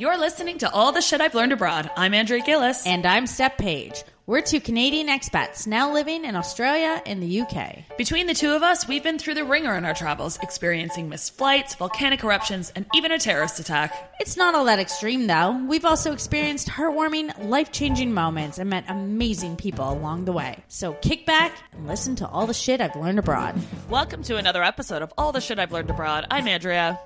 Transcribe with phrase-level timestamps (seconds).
[0.00, 1.90] You're listening to All the Shit I've Learned Abroad.
[1.94, 2.86] I'm Andrea Gillis.
[2.86, 4.02] And I'm Steph Page.
[4.24, 7.98] We're two Canadian expats now living in Australia and the UK.
[7.98, 11.36] Between the two of us, we've been through the ringer in our travels, experiencing missed
[11.36, 14.14] flights, volcanic eruptions, and even a terrorist attack.
[14.20, 15.62] It's not all that extreme, though.
[15.68, 20.64] We've also experienced heartwarming, life changing moments and met amazing people along the way.
[20.68, 23.60] So kick back and listen to all the shit I've learned abroad.
[23.90, 26.24] Welcome to another episode of All the Shit I've Learned Abroad.
[26.30, 26.98] I'm Andrea.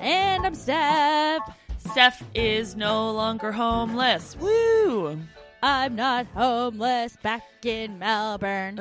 [0.00, 1.42] And I'm Steph.
[1.90, 4.36] Steph is no longer homeless.
[4.38, 5.18] Woo!
[5.62, 8.80] I'm not homeless back in Melbourne.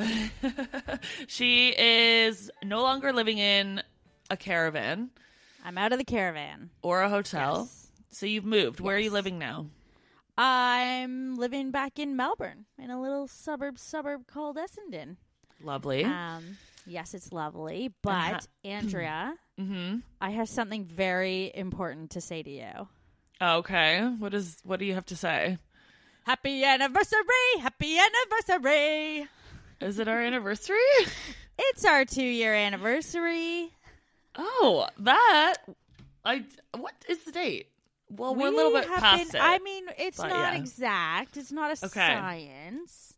[1.27, 3.81] she is no longer living in
[4.29, 5.09] a caravan
[5.63, 6.69] I'm out of the caravan.
[6.81, 7.67] or a hotel.
[7.69, 7.91] Yes.
[8.11, 8.79] So you've moved.
[8.79, 9.67] Where are you living now?
[10.37, 15.15] I'm living back in Melbourne in a little suburb suburb called Essendon.
[15.63, 16.03] Lovely.
[16.03, 19.97] Um, yes, it's lovely, but Andrea, mm-hmm.
[20.21, 22.87] I have something very important to say to you.
[23.41, 24.01] Okay.
[24.19, 25.57] What is what do you have to say?
[26.23, 27.21] Happy anniversary!
[27.61, 29.27] Happy anniversary!
[29.79, 30.77] Is it our anniversary?
[31.59, 33.71] It's our two year anniversary.
[34.35, 35.55] Oh, that
[36.25, 36.43] I
[36.77, 37.67] what is the date?
[38.09, 39.43] Well, we're a little bit past been- it.
[39.43, 40.55] I mean, it's not yeah.
[40.55, 41.35] exact.
[41.37, 41.99] It's not a Okay.
[42.07, 43.13] science.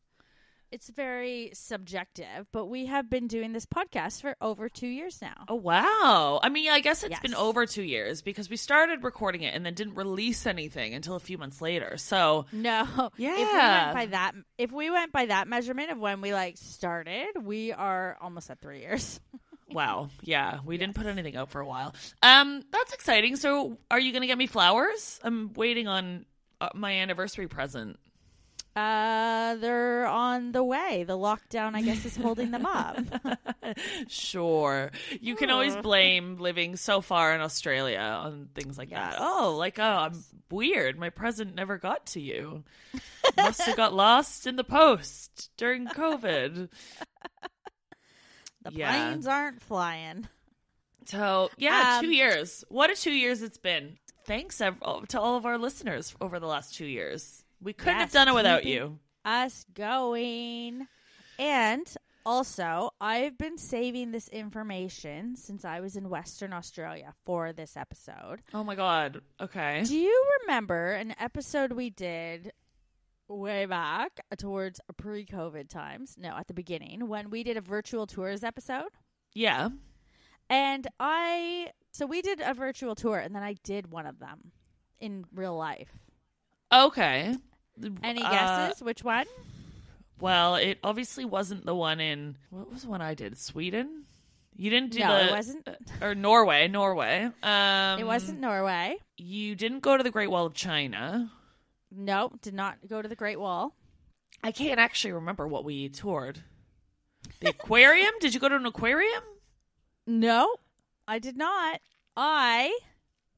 [0.72, 5.46] It's very subjective, but we have been doing this podcast for over two years now.
[5.47, 6.40] Oh wow!
[6.44, 9.66] I mean, I guess it's been over two years because we started recording it and
[9.66, 11.97] then didn't release anything until a few months later.
[11.97, 13.35] So No, yeah.
[13.40, 16.57] If we went by that, if we went by that measurement of when we like
[16.57, 19.19] started, we are almost at three years.
[19.72, 21.96] wow, yeah, we didn't put anything out for a while.
[22.22, 23.38] Um, that's exciting.
[23.38, 25.19] So, are you going to get me flowers?
[25.24, 26.25] I'm waiting on
[26.62, 27.97] uh, my anniversary present.
[28.75, 31.03] Uh, they're on the way.
[31.06, 32.97] The lockdown, I guess, is holding them up.
[34.07, 34.90] Sure.
[35.22, 39.18] You can always blame living so far in Australia on things like that.
[39.19, 40.97] Oh, like, oh, I'm weird.
[40.97, 42.63] My present never got to you.
[43.38, 46.69] Must have got lost in the post during COVID.
[48.63, 48.91] The Yeah.
[49.09, 50.28] planes aren't flying.
[51.06, 52.63] So, yeah, Um, two years.
[52.69, 53.97] What a two years it's been.
[54.25, 57.44] Thanks to all of our listeners over the last two years.
[57.62, 59.00] We couldn't have done it without you.
[59.25, 60.88] Us going.
[61.38, 61.88] And
[62.25, 68.42] also, I've been saving this information since I was in Western Australia for this episode.
[68.53, 69.22] Oh my God.
[69.42, 69.84] Okay.
[69.86, 72.52] Do you remember an episode we did
[73.28, 76.16] way back towards pre COVID times?
[76.18, 78.92] No, at the beginning when we did a virtual tours episode?
[79.34, 79.69] Yeah.
[80.50, 84.51] And I, so we did a virtual tour and then I did one of them
[85.00, 85.89] in real life.
[86.74, 87.36] Okay.
[88.04, 88.81] Any Uh, guesses?
[88.81, 89.26] Which one?
[90.20, 93.38] Well, it obviously wasn't the one in what was the one I did?
[93.38, 94.06] Sweden.
[94.56, 95.68] You didn't do No, the it wasn't.
[95.68, 97.30] uh, or Norway, Norway.
[97.42, 98.98] Um, it wasn't Norway.
[99.18, 101.31] You didn't go to the Great Wall of China.
[101.92, 103.74] No, did not go to the Great Wall.
[104.44, 106.44] I can't actually remember what we toured.
[107.40, 108.12] The aquarium?
[108.20, 109.24] did you go to an aquarium?
[110.06, 110.56] No,
[111.08, 111.80] I did not.
[112.18, 112.78] I,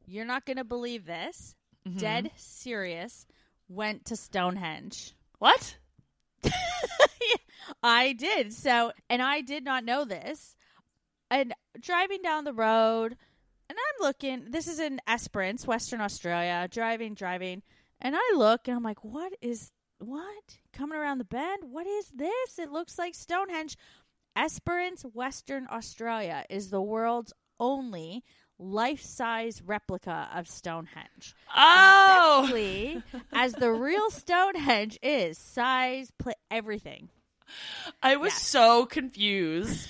[0.07, 1.55] you're not going to believe this,
[1.87, 1.97] Mm-hmm.
[1.97, 3.25] dead serious,
[3.71, 5.13] went to Stonehenge.
[5.39, 5.77] What?
[7.83, 8.53] I did.
[8.53, 10.55] So, and I did not know this.
[11.29, 13.15] and driving down the road,
[13.69, 14.51] and I'm looking.
[14.51, 16.67] This is in Esperance, Western Australia.
[16.69, 17.63] Driving, driving,
[18.01, 21.63] and I look, and I'm like, "What is what coming around the bend?
[21.63, 22.59] What is this?
[22.59, 23.77] It looks like Stonehenge."
[24.35, 28.23] Esperance, Western Australia, is the world's only
[28.61, 31.35] life-size replica of Stonehenge.
[31.55, 33.03] Oh, Exactly
[33.33, 37.09] as the real Stonehenge is size, pla everything.
[38.01, 39.89] I was so confused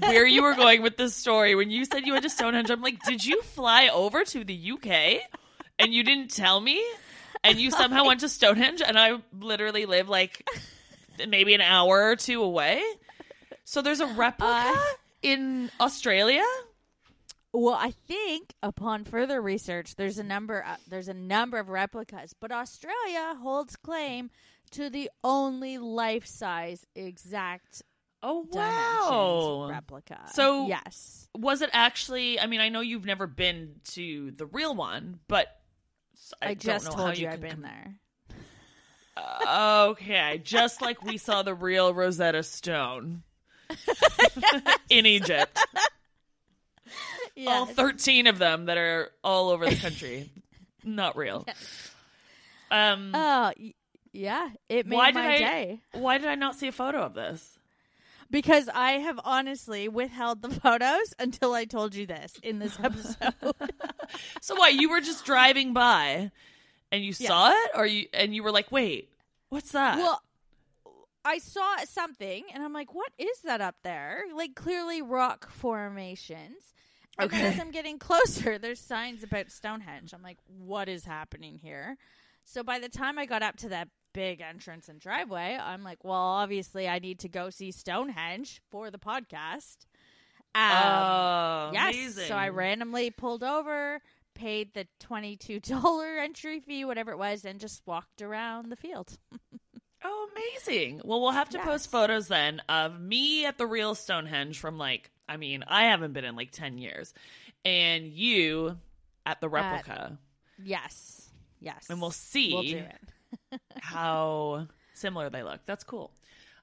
[0.00, 2.70] where you were going with this story when you said you went to Stonehenge.
[2.70, 5.20] I'm like, did you fly over to the UK
[5.78, 6.82] and you didn't tell me?
[7.42, 10.48] And you somehow went to Stonehenge, and I literally live like
[11.28, 12.82] maybe an hour or two away.
[13.64, 14.82] So there's a replica Uh,
[15.22, 16.42] in Australia.
[17.56, 22.34] Well, I think upon further research, there's a number uh, there's a number of replicas,
[22.38, 24.30] but Australia holds claim
[24.72, 27.82] to the only life-size exact
[28.24, 29.68] Oh wow!
[29.70, 30.18] replica.
[30.32, 32.40] So- yes, Was it actually?
[32.40, 35.46] I mean, I know you've never been to the real one, but
[36.42, 37.94] I, I, don't just know how told you, I've can been com- there.
[39.90, 43.22] Okay, just like we saw the real Rosetta Stone
[44.90, 45.56] in Egypt.
[47.46, 50.30] All 13 of them that are all over the country.
[50.84, 51.46] Not real.
[52.70, 53.52] Um Oh,
[54.12, 56.98] yeah, it made why did my I day why did I not see a photo
[57.02, 57.58] of this?
[58.30, 63.34] because I have honestly withheld the photos until I told you this in this episode.
[64.40, 66.30] So what, you were just driving by
[66.92, 69.08] and you saw it or you and you were like, "Wait,
[69.48, 70.22] what's that?" Well,
[71.24, 74.24] I saw something and I'm like, what is that up there?
[74.34, 76.73] Like clearly rock formations.
[77.18, 77.46] And Okay.
[77.48, 80.12] as I'm getting closer, there's signs about Stonehenge.
[80.12, 81.96] I'm like, what is happening here?
[82.44, 86.04] So by the time I got up to that big entrance and driveway, I'm like,
[86.04, 89.86] well, obviously I need to go see Stonehenge for the podcast.
[90.54, 91.94] Um, oh, yes.
[91.94, 92.28] amazing.
[92.28, 94.00] So I randomly pulled over,
[94.34, 99.18] paid the $22 entry fee, whatever it was, and just walked around the field.
[100.04, 101.00] Oh, amazing.
[101.04, 101.66] Well, we'll have to Yes.
[101.66, 106.12] post photos then of me at the real Stonehenge from like, I mean, I haven't
[106.12, 107.14] been in like 10 years,
[107.64, 108.76] and you
[109.26, 110.18] at the replica.
[110.62, 111.28] Yes.
[111.60, 111.86] Yes.
[111.88, 115.60] and we'll see We'll how similar they look.
[115.66, 116.12] That's cool.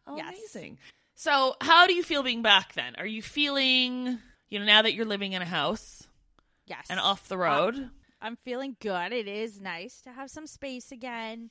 [0.06, 0.30] Oh, Yes.
[0.38, 0.78] amazing.
[1.16, 2.96] So, how do you feel being back then?
[2.98, 4.20] Are you feeling,
[4.50, 6.08] you know, now that you're living in a house
[6.68, 6.86] Yes.
[6.90, 7.90] and off the uh, road?
[8.22, 9.12] I'm feeling good.
[9.12, 11.50] It is nice to have some space again.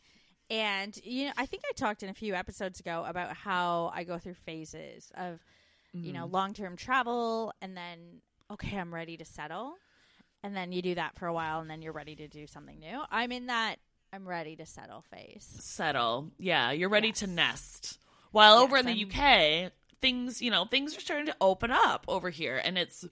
[0.49, 4.03] And you know, I think I talked in a few episodes ago about how I
[4.05, 5.41] go through phases of
[5.93, 6.33] you know, mm.
[6.33, 8.21] long-term travel and then
[8.51, 9.75] okay, I'm ready to settle.
[10.43, 12.79] And then you do that for a while and then you're ready to do something
[12.79, 13.01] new.
[13.11, 13.77] I'm in that
[14.13, 15.47] I'm ready to settle phase.
[15.61, 16.33] Settle.
[16.39, 17.99] Yeah, you're ready to nest.
[18.33, 22.05] While over in the I'm- UK, things, you know, things are starting to open up
[22.09, 23.05] over here and it's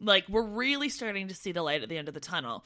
[0.00, 2.64] like we're really starting to see the light at the end of the tunnel.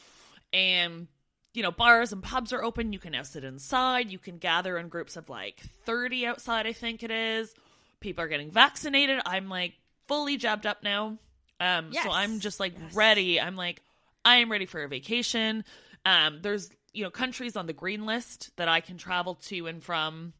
[0.52, 1.08] And
[1.52, 2.92] you know, bars and pubs are open.
[2.92, 4.10] You can now sit inside.
[4.10, 7.52] You can gather in groups of like 30 outside, I think it is.
[8.00, 9.20] People are getting vaccinated.
[9.26, 9.74] I'm like
[10.08, 11.18] fully jabbed up now.
[11.60, 12.04] Um, Yes.
[12.04, 13.40] so I'm just like ready.
[13.40, 13.82] I'm like,
[14.24, 15.64] I am ready for a vacation.
[16.06, 19.82] Um, there's, you know, countries on the green list that I can travel to and
[19.82, 20.32] from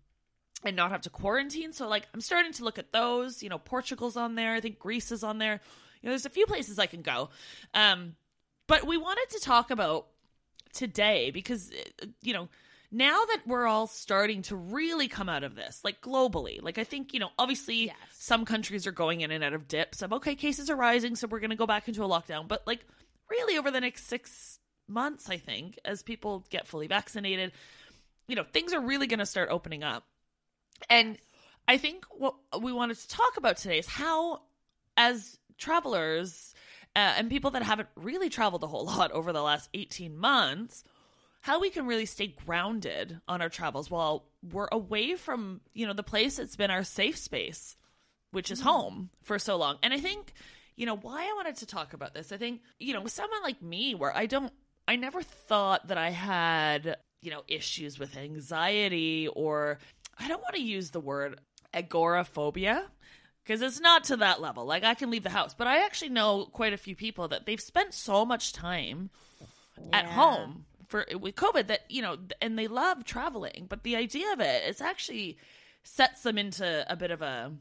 [0.64, 1.72] and not have to quarantine.
[1.72, 3.42] So like I'm starting to look at those.
[3.42, 4.54] You know, Portugal's on there.
[4.54, 5.60] I think Greece is on there.
[6.02, 7.28] You know, there's a few places I can go.
[7.74, 8.16] Um,
[8.66, 10.06] but we wanted to talk about
[10.72, 11.70] today because
[12.02, 12.48] uh, you know
[12.92, 16.84] now that we're all starting to really come out of this like globally like i
[16.84, 17.96] think you know obviously Yes.
[18.12, 21.26] some countries are going in and out of dips of okay cases are rising so
[21.28, 22.80] we're going to go back into a lockdown but like
[23.30, 27.52] really over the next 6 months i think as people get fully vaccinated
[28.26, 30.04] you know things are really going to start opening up
[30.88, 31.18] and
[31.68, 34.40] I think what we wanted to talk about today is how,
[34.96, 36.52] as travelers
[36.96, 40.82] uh, and people that haven't really traveled a whole lot over the last 18 months,
[41.40, 45.92] how we can really stay grounded on our travels while we're away from, you know,
[45.92, 47.76] the place that's been our safe space,
[48.30, 48.64] which is mm.
[48.64, 49.78] home for so long.
[49.82, 50.34] And I think,
[50.76, 53.62] you know, why I wanted to talk about this, I think, you know, someone like
[53.62, 54.52] me where I don't,
[54.86, 59.78] I never thought that I had, you know, issues with anxiety or
[60.18, 61.40] I don't want to use the word
[61.72, 62.84] agoraphobia
[63.44, 64.66] because it's not to that level.
[64.66, 67.46] Like I can leave the house, but I actually know quite a few people that
[67.46, 69.08] they've spent so much time
[69.92, 74.32] at home for with COVID that you know, and they love traveling, but the idea
[74.32, 75.38] of it is actually
[75.82, 77.52] sets them into a bit of a,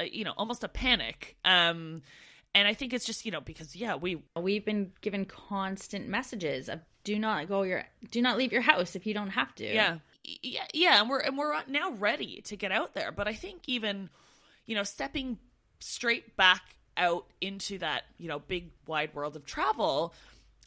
[0.00, 1.36] a you know, almost a panic.
[1.44, 2.02] Um,
[2.54, 6.68] and I think it's just you know because yeah, we We've been given constant messages
[6.68, 9.64] of do not go your do not leave your house if you don't have to.
[9.64, 9.98] yeah
[10.42, 13.62] yeah yeah and we're and we're now ready to get out there but i think
[13.66, 14.10] even
[14.66, 15.38] you know stepping
[15.80, 20.12] straight back out into that, you know, big wide world of travel.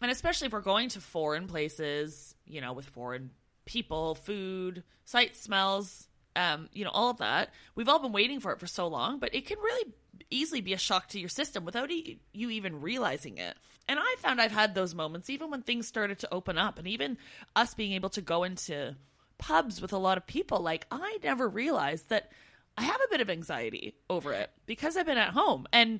[0.01, 3.31] And especially if we're going to foreign places, you know, with foreign
[3.65, 7.49] people, food, sights, smells, um, you know, all of that.
[7.75, 9.93] We've all been waiting for it for so long, but it can really
[10.29, 13.55] easily be a shock to your system without e- you even realizing it.
[13.87, 16.87] And I found I've had those moments even when things started to open up, and
[16.87, 17.17] even
[17.55, 18.95] us being able to go into
[19.37, 20.59] pubs with a lot of people.
[20.59, 22.31] Like, I never realized that
[22.77, 25.67] I have a bit of anxiety over it because I've been at home.
[25.73, 25.99] And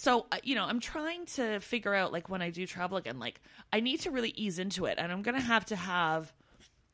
[0.00, 3.18] so, uh, you know, I'm trying to figure out, like, when I do travel again,
[3.18, 3.40] like,
[3.72, 4.96] I need to really ease into it.
[4.98, 6.32] And I'm going to have to have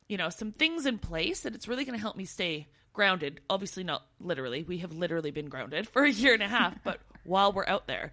[0.07, 3.41] you know, some things in place that it's really going to help me stay grounded.
[3.49, 4.63] Obviously, not literally.
[4.63, 7.87] We have literally been grounded for a year and a half, but while we're out
[7.87, 8.11] there.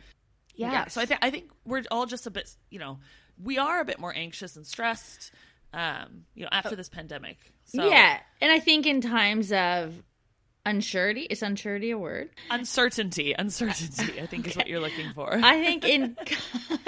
[0.54, 0.88] Yeah.
[0.88, 2.98] So I think I think we're all just a bit, you know,
[3.42, 5.32] we are a bit more anxious and stressed
[5.72, 7.38] um, you know, after this pandemic.
[7.64, 9.94] So yeah, and I think in times of
[10.64, 12.30] unsurety, is unsurety a word?
[12.50, 15.32] uncertainty, uncertainty, I think is what you're looking for.
[15.42, 16.16] I think in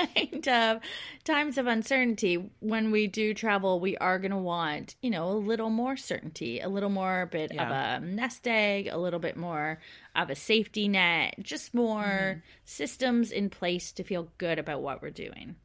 [0.07, 0.81] kind of
[1.25, 5.35] times of uncertainty, when we do travel, we are going to want, you know, a
[5.35, 7.97] little more certainty, a little more bit Yeah.
[7.97, 9.81] of a nest egg, a little bit more
[10.15, 15.11] of a safety net, just more systems in place to feel good about what we're
[15.11, 15.57] doing.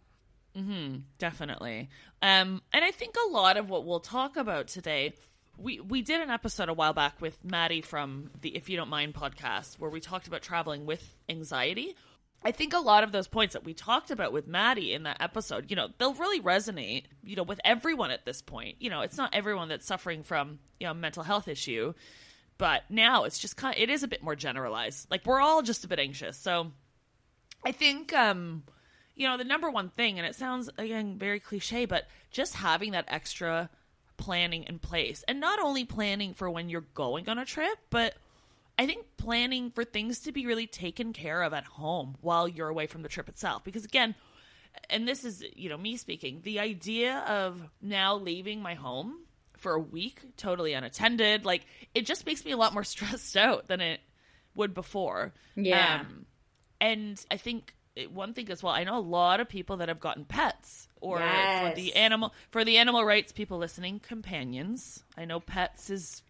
[1.19, 1.89] Definitely.
[2.21, 5.13] Um, and I think a lot of what we'll talk about today,
[5.59, 8.89] we we did an episode a while back with Maddie from the If You Don't
[8.89, 11.95] Mind podcast where we talked about traveling with anxiety.
[12.41, 15.17] I think a lot of those points that we talked about with Maddie in that
[15.19, 18.77] episode, you know, they'll really resonate, you know, with everyone at this point.
[18.79, 21.93] You know, it's not everyone that's suffering from, you know, mental health issue,
[22.57, 25.11] but now it's just kind of, it is a bit more generalized.
[25.11, 26.37] Like we're all just a bit anxious.
[26.37, 26.71] So
[27.65, 28.63] I think um
[29.15, 32.93] you know the number one thing and it sounds again very cliche but just having
[32.93, 33.69] that extra
[34.19, 35.23] planning in place.
[35.27, 38.13] And not only planning for when you're going on a trip but
[38.77, 42.69] I think planning for things to be really taken care of at home while you're
[42.69, 43.63] away from the trip itself.
[43.63, 44.13] Because again
[44.89, 49.17] and this is you know me speaking the idea of now leaving my home
[49.57, 53.67] for a week totally unattended like it just makes me a lot more stressed out
[53.67, 53.99] than it
[54.55, 55.33] would before.
[55.55, 56.01] Yeah.
[56.01, 56.25] um,
[56.81, 57.73] and I think
[58.07, 61.17] one thing as well, I know a lot of people that have gotten pets or
[61.17, 65.03] for the animal for the animal rights people listening, companions.
[65.17, 66.23] I know pets is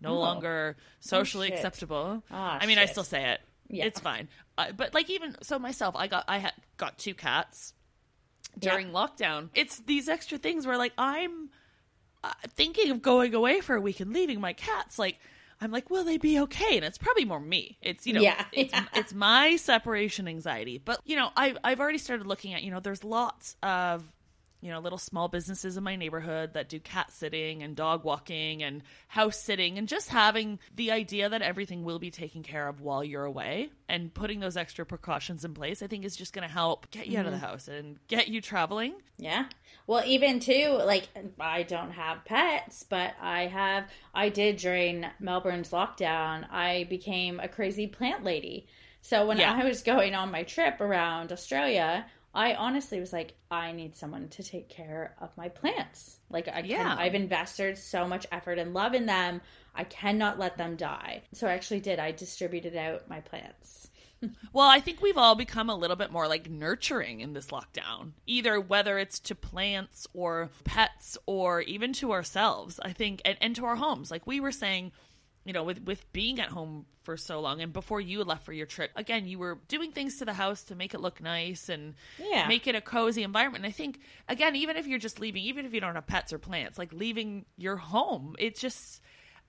[0.00, 1.56] no longer socially shit.
[1.56, 2.22] acceptable.
[2.30, 3.40] Ah, I mean, I still say it.
[3.68, 3.84] Yeah.
[3.84, 4.28] It's fine.
[4.56, 7.74] Uh, but like even so myself, I got I had got two cats
[8.58, 9.50] during lockdown.
[9.54, 11.50] It's these extra things where like I'm
[12.24, 15.18] uh, thinking of going away for a week and leaving my cats like
[15.60, 16.76] i'm like will they be okay.
[16.76, 17.78] And it's probably more me.
[17.82, 18.44] It's you know Yeah.
[18.52, 20.78] it's, it's my separation anxiety.
[20.78, 24.04] But you know I've, I've already started looking at you know there's lots of
[24.60, 28.62] you know little small businesses in my neighborhood that do cat sitting and dog walking
[28.62, 32.80] and house sitting and just having the idea that everything will be taken care of
[32.80, 36.46] while you're away and putting those extra precautions in place i think is just going
[36.46, 37.46] to help get you out of the mm-hmm.
[37.46, 39.46] house and get you traveling Yeah.
[39.86, 41.08] Well, even too, like
[41.40, 43.88] I don't have pets, but I have.
[44.14, 46.46] I did during Melbourne's lockdown.
[46.50, 48.66] I became a crazy plant lady.
[49.00, 49.54] So when Yeah.
[49.54, 54.28] I was going on my trip around Australia, I honestly was like, I need someone
[54.28, 56.18] to take care of my plants.
[56.30, 56.94] Like I can, Yeah.
[56.96, 59.40] I've invested so much effort and love in them.
[59.74, 61.22] I cannot let them die.
[61.32, 61.98] So I actually did.
[61.98, 63.88] I distributed out my plants.
[64.52, 68.14] Well, I think we've all become a little bit more like nurturing in this lockdown,
[68.26, 73.54] either whether it's to plants or pets or even to ourselves, I think, and, and
[73.54, 74.10] to our homes.
[74.10, 74.90] Like we were saying,
[75.48, 78.52] you know, with, with being at home for so long and before you left for
[78.52, 81.68] your trip, again, you were doing things to the house to make it look nice
[81.70, 82.46] and Yeah.
[82.46, 83.64] make it a cozy environment.
[83.64, 86.32] And I think, again, even if you're just leaving, even if you don't have pets
[86.34, 89.00] or plants, like leaving your home, it's just.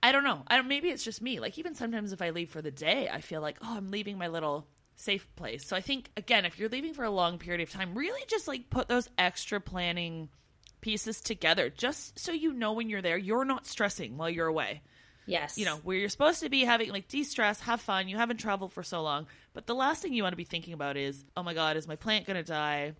[0.02, 0.42] I don't know.
[0.48, 1.40] I don't, maybe it's just me.
[1.40, 4.16] Like even sometimes if I leave for the day, I feel like, oh, I'm leaving
[4.16, 4.66] my little
[4.96, 5.66] safe place.
[5.66, 8.48] So I think again, if you're leaving for a long period of time, really just
[8.48, 10.30] like put those extra planning
[10.80, 14.80] pieces together just so you know when you're there, you're not stressing while you're away.
[15.30, 15.56] Yes.
[15.58, 18.72] You know, where you're supposed to be having like de-stress, have fun, you haven't traveled
[18.72, 21.42] for so long, but the last thing you want to be thinking about is, oh
[21.42, 22.94] my god, is my plant going to die?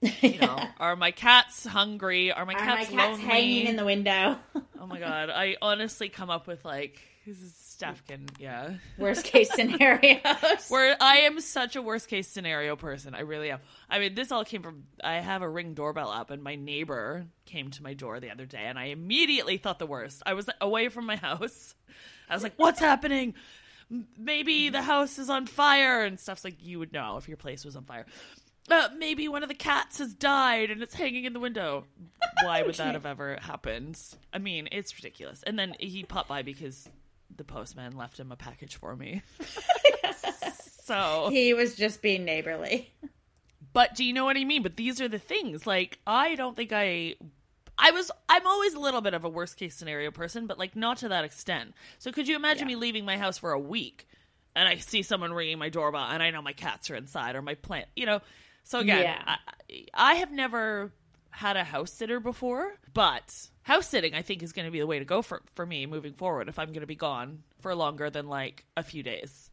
[0.00, 2.32] You know, are my cats hungry?
[2.32, 3.24] Are my Are my cats cats lonely?
[3.24, 4.36] hanging in the window?
[4.80, 7.00] Oh my god, I honestly come up with like
[8.06, 8.74] can yeah.
[8.98, 10.68] Worst case scenarios.
[10.68, 13.14] Where I am such a worst case scenario person.
[13.14, 13.60] I really am.
[13.90, 17.26] I mean, this all came from I have a ring doorbell app and my neighbor
[17.44, 20.22] came to my door the other day and I immediately thought the worst.
[20.24, 21.74] I was away from my house.
[22.28, 23.34] I was like, "What's happening?
[24.16, 27.64] Maybe the house is on fire and stuff's like you would know if your place
[27.64, 28.06] was on fire.
[28.70, 31.84] Uh, maybe one of the cats has died and it's hanging in the window.
[32.42, 34.00] Why would that have ever happened?
[34.32, 35.42] I mean, it's ridiculous.
[35.42, 36.88] And then he popped by because
[37.36, 39.22] the postman left him a package for me.
[40.84, 42.92] So He was just being neighborly.
[43.72, 44.62] But do you know what I mean?
[44.62, 45.66] But these are the things.
[45.66, 47.14] Like, I don't think I.
[47.78, 48.10] I was.
[48.28, 51.08] I'm always a little bit of a worst case scenario person, but like not to
[51.08, 51.74] that extent.
[51.98, 54.06] So could you imagine me leaving my house for a week,
[54.54, 57.42] and I see someone ringing my doorbell, and I know my cats are inside or
[57.42, 58.20] my plant, you know?
[58.64, 59.22] So again, Yeah.
[59.26, 60.92] I, I have never
[61.32, 64.86] had a house sitter before, but house sitting I think is going to be the
[64.86, 67.74] way to go for for me moving forward if I'm going to be gone for
[67.74, 69.50] longer than like a few days.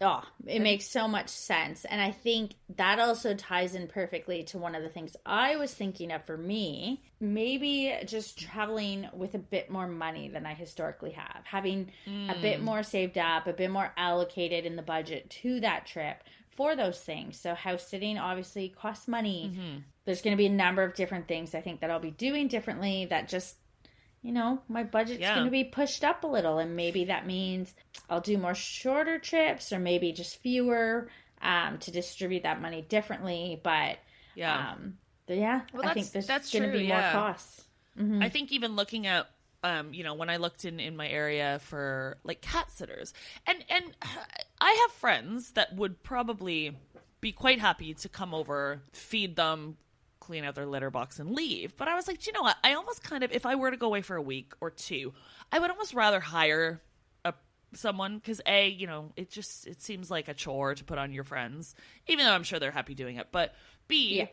[0.00, 1.84] Oh, it makes so much sense.
[1.84, 5.74] And I think that also ties in perfectly to one of the things I was
[5.74, 7.02] thinking of for me.
[7.18, 12.58] Maybe just traveling with a bit more money than I historically have, having a bit
[12.58, 12.64] hmm.
[12.64, 16.22] more saved up, a bit more allocated in the budget to that trip
[16.58, 17.38] for those things.
[17.40, 19.82] So, house sitting obviously costs money.
[20.04, 22.48] There's going to be a number of different things I think that I'll be doing
[22.48, 23.54] differently that just
[24.20, 25.34] you know, my budget's Yeah.
[25.36, 27.72] going to be pushed up a little, and maybe that means
[28.10, 31.08] I'll do more shorter trips or maybe just fewer
[31.40, 33.60] um, to distribute that money differently.
[33.62, 33.98] But
[34.34, 34.72] Yeah.
[34.72, 34.98] um,
[35.28, 37.00] yeah, Well, I think there's that's going to be yeah.
[37.00, 37.64] more costs.
[38.20, 39.28] I think even looking at
[39.62, 43.12] um, you know, when I looked in in my area for like cat sitters,
[43.46, 43.84] and and
[44.60, 46.76] I have friends that would probably
[47.20, 49.76] be quite happy to come over, feed them,
[50.20, 51.76] clean out their litter box, and leave.
[51.76, 52.56] But I was like, "Do you know what?
[52.62, 55.12] I almost kind of, if I were to go away for a week or two,
[55.52, 56.80] I would almost rather hire
[57.24, 57.34] a
[57.72, 61.12] someone because a, you know, it just it seems like a chore to put on
[61.12, 61.74] your friends,
[62.06, 63.28] even though I'm sure they're happy doing it.
[63.32, 63.54] But
[63.88, 64.26] b, Yeah.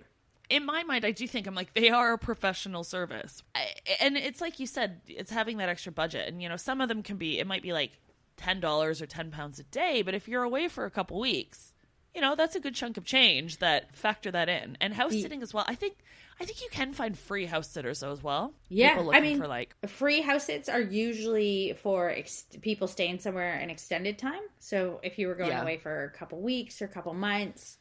[0.50, 3.68] in my mind, I do think I'm like they are a professional service, I,
[4.02, 6.88] and it's like you said, it's having that extra budget, and you know, some of
[6.90, 7.92] them can be, it might be like
[8.38, 11.74] ten dollars or ten pounds a day, but if you're away for a couple weeks,
[12.14, 15.42] you know, that's a good chunk of change that factor that in, and house sitting
[15.42, 15.66] as well.
[15.68, 15.98] I think,
[16.40, 18.54] I think you can find free house sitters though as well.
[18.70, 22.88] Yeah, People I looking mean, for like free house sits are usually for ex- people
[22.88, 24.42] staying somewhere an extended time.
[24.60, 25.62] So if you were going Yeah.
[25.62, 27.78] away for a couple weeks or a couple months,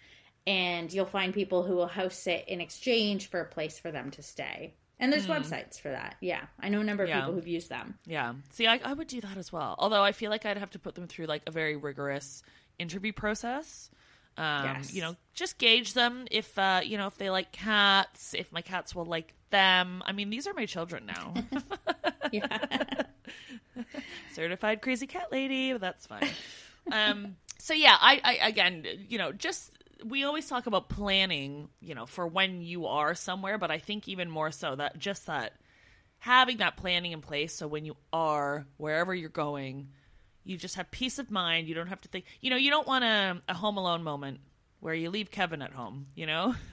[0.46, 4.10] and you'll find people who will house sit in exchange for a place for them
[4.12, 4.74] to stay.
[5.00, 6.16] And there's websites for that.
[6.20, 7.08] Yeah, I know a number of.
[7.08, 7.20] Yeah.
[7.20, 7.98] people who've used them.
[8.06, 8.34] Yeah.
[8.50, 9.74] See, I, I would do that as well.
[9.78, 12.42] Although I feel like I'd have to put them through like a very rigorous
[12.78, 13.90] interview process.
[14.36, 14.94] Um, Yes.
[14.94, 18.62] You know, just gauge them if, uh, you know, if they like cats, if my
[18.62, 20.02] cats will like them.
[20.06, 21.34] I mean, these are my children now.
[22.32, 23.02] Yeah.
[24.32, 26.28] Certified crazy cat lady, but that's fine.
[26.90, 29.70] um, so yeah, I, I, again, you know, just,
[30.04, 34.08] we always talk about planning, you know, for when you are somewhere, but I think
[34.08, 35.54] even more so that just that
[36.18, 39.88] having that planning in place so when you are wherever you're going
[40.46, 41.68] you just have peace of mind.
[41.68, 44.40] You don't have to think you know you don't want a, a home alone moment
[44.80, 46.54] where you leave kevin at home you know?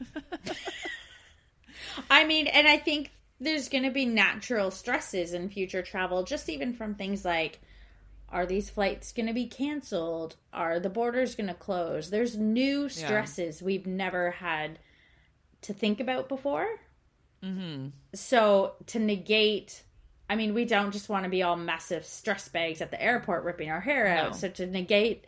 [2.10, 6.48] I mean, and I think there's going to be natural stresses in future travel, just
[6.48, 7.60] even from things like
[8.32, 10.38] are these flights going to be canceled?
[10.54, 12.10] Are the borders going to close?
[12.10, 14.80] There's new stresses we've never had
[15.62, 16.68] to think about before.
[17.44, 17.88] Mm-hmm.
[18.14, 19.84] So to negate,
[20.30, 23.44] I mean, we don't just want to be all massive stress bags at the airport
[23.44, 24.32] ripping our hair out.
[24.32, 24.38] No.
[24.38, 25.26] So to negate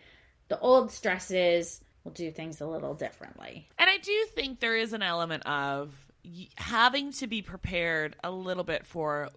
[0.48, 3.68] the old stresses, we'll do things a little differently.
[3.78, 5.94] and i do think there is an element of
[6.56, 9.30] having to be prepared a little bit for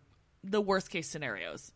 [0.45, 1.73] the worst case scenarios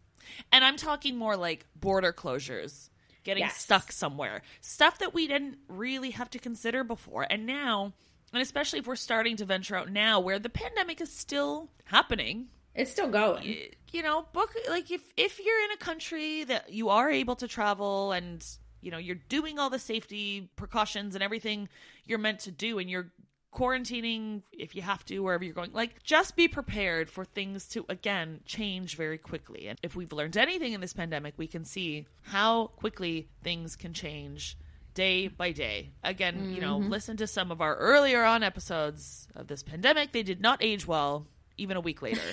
[0.53, 2.91] and i'm talking more like border closures
[3.25, 3.59] getting Yes.
[3.61, 7.93] stuck somewhere stuff that we didn't really have to consider before and now
[8.33, 12.49] and especially if we're starting to venture out now where the pandemic is still happening
[12.75, 13.57] It's still going.
[13.93, 17.49] you know book like if if you're in a country that you are able to
[17.49, 18.47] travel and
[18.81, 21.69] you know you're doing all the safety precautions and everything
[22.07, 23.11] you're meant to do and you're
[23.53, 27.85] quarantining if you have to wherever you're going like just be prepared for things to
[27.89, 29.67] again change very quickly.
[29.67, 33.93] And if we've learned anything in this pandemic we can see how quickly things can
[33.93, 34.57] change
[34.95, 35.91] day by day.
[36.05, 36.91] Again you know mm-hmm.
[36.91, 40.13] listen to some of our earlier on episodes of this pandemic.
[40.13, 42.21] They did not age well even a week later.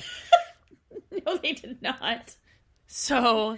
[1.25, 2.37] No, they did not.
[2.87, 3.57] So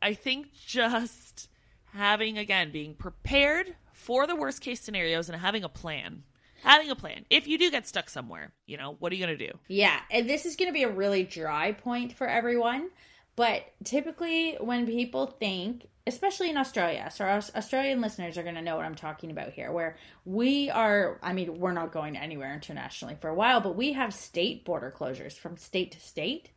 [0.00, 1.48] I think just
[1.92, 6.22] having, again, being prepared for the worst case scenarios and having a plan.
[6.62, 7.24] Having a plan.
[7.30, 9.58] If you do get stuck somewhere, you know, what are you going to do?
[9.68, 12.90] Yeah, and this is going to be a really dry point for everyone.
[13.36, 18.62] But typically, when people think, especially in Australia, so our Australian listeners are going to
[18.62, 22.52] know what I'm talking about here, where we are, I mean, we're not going anywhere
[22.52, 26.50] internationally for a while, but we have state border closures from state to state.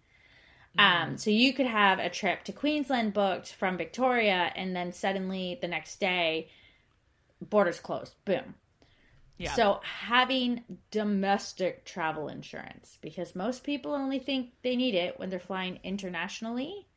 [0.80, 5.60] Um, so you could have a trip to Queensland booked from Victoria, and then suddenly
[5.62, 6.50] the next day,
[7.42, 8.16] borders closed.
[8.26, 8.56] Boom.
[9.42, 9.54] Yeah.
[9.56, 15.40] So having domestic travel insurance because most people only think they need it when they're
[15.40, 16.88] flying internationally,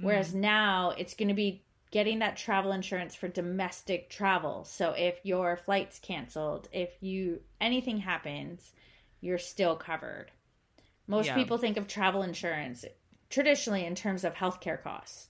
[0.00, 0.40] whereas mm-hmm.
[0.40, 4.64] now it's going to be getting that travel insurance for domestic travel.
[4.64, 8.72] So if your flight's canceled, if you anything happens,
[9.20, 10.30] you're still covered.
[11.06, 11.34] Most Yeah.
[11.34, 12.86] people think of travel insurance
[13.28, 15.28] traditionally in terms of healthcare costs.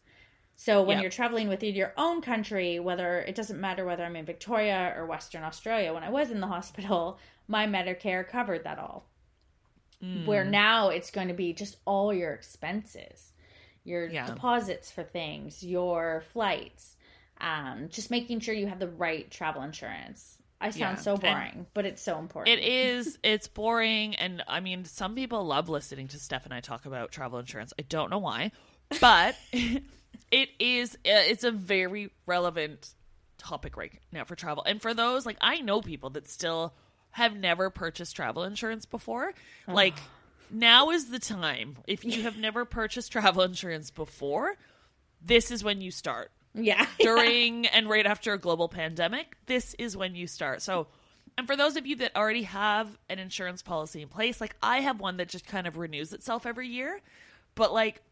[0.61, 1.03] So when Yeah.
[1.03, 5.07] you're traveling within your own country, whether it doesn't matter whether I'm in Victoria or
[5.07, 7.16] Western Australia, when I was in the hospital,
[7.49, 9.07] my Medicare covered that all.
[10.01, 10.51] Where Mm.
[10.51, 13.33] now it's going to be just all your expenses,
[13.85, 14.27] your Yeah.
[14.27, 16.97] deposits for things, your flights,
[17.40, 20.38] um, just making sure you have the right travel insurance.
[20.61, 21.03] I sound Yeah.
[21.03, 22.59] so And- boring, but it's so important.
[22.59, 23.16] It is.
[23.23, 27.12] It's boring, and I mean, some people love listening to Steph and I talk about
[27.12, 27.73] travel insurance.
[27.79, 28.51] I don't know why,
[29.01, 29.37] but
[30.31, 30.94] it is.
[30.97, 32.94] Uh, it's a very relevant
[33.38, 36.75] topic right now for travel, and for those like I know people that still
[37.12, 39.33] have never purchased travel insurance before.
[39.66, 39.94] Like
[40.51, 41.79] now is the time.
[41.87, 44.55] If you have never purchased travel insurance before,
[45.23, 46.87] this is when you start Yeah.
[47.01, 50.62] during and right after a global pandemic, this is when you start.
[50.62, 50.87] So,
[51.37, 54.81] and for those of you that already have an insurance policy in place, like I
[54.81, 57.01] have one that just kind of renews itself every year,
[57.55, 58.03] but like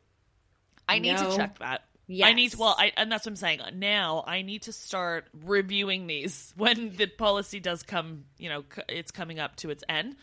[0.89, 1.31] I need No.
[1.31, 1.85] to check that.
[2.23, 3.61] I need to, well, I, and that's what I'm saying.
[3.75, 9.11] Now I need to start reviewing these when the policy does come, you know, it's
[9.11, 10.15] coming up to its end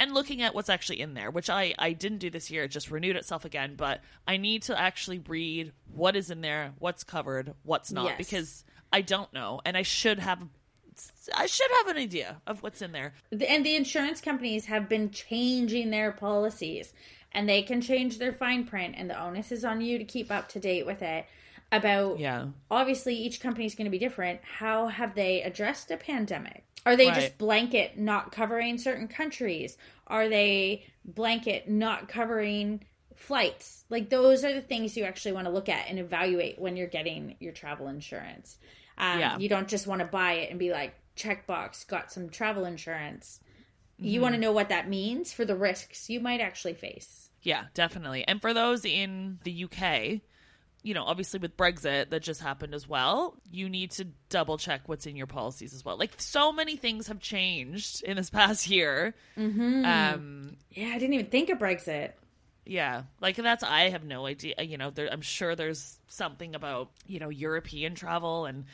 [0.00, 2.64] and looking at what's actually in there, which I, I didn't do this year.
[2.64, 6.72] It just renewed itself again, but I need to actually read what is in there,
[6.80, 8.16] what's covered, what's not, Yes.
[8.18, 9.60] because I don't know.
[9.64, 10.44] And I should have,
[11.34, 13.12] I should have an idea of what's in there.
[13.30, 16.92] and the insurance companies have been changing their policies
[17.32, 20.30] and they can change their fine print and the onus is on you to keep
[20.30, 21.26] up to date with it.
[21.70, 22.46] About Yeah.
[22.70, 24.40] obviously each company is going to be different.
[24.42, 26.64] How have they addressed a pandemic?
[26.86, 27.14] Are they Right.
[27.14, 29.76] just blanket not covering certain countries?
[30.06, 33.84] Are they blanket not covering flights?
[33.90, 36.86] Like those are the things you actually want to look at and evaluate when you're
[36.86, 38.56] getting your travel insurance.
[38.96, 39.36] Um, Yeah.
[39.38, 43.40] you don't just want to buy it and be like checkbox got some travel insurance
[43.98, 44.06] Mm-hmm.
[44.06, 47.64] you want to know what that means for the risks you might actually face Yeah,
[47.74, 48.24] definitely.
[48.26, 50.20] And for those in the UK,
[50.82, 54.82] you know, obviously with Brexit that just happened as well, you need to double check
[54.86, 55.96] what's in your policies as well.
[55.96, 59.14] Like so many things have changed in this past year.
[59.36, 59.84] Mm-hmm.
[59.84, 62.12] Um, yeah i didn't even think of brexit
[62.68, 64.54] yeah, like that's I have no idea.
[64.62, 68.66] You know, there, I'm sure there's something about you know European travel, and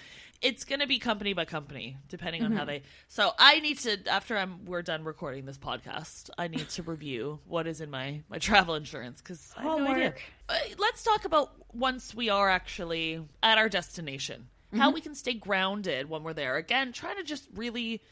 [0.42, 2.82] it's going to be company by company depending on how they.
[3.06, 7.38] So I need to after I'm we're done recording this podcast, I need to review
[7.46, 10.14] what is in my my travel insurance because I have no idea.
[10.48, 15.34] Uh, let's talk about once we are actually at our destination, how we can stay
[15.34, 16.56] grounded when we're there.
[16.56, 18.02] Again, trying to just really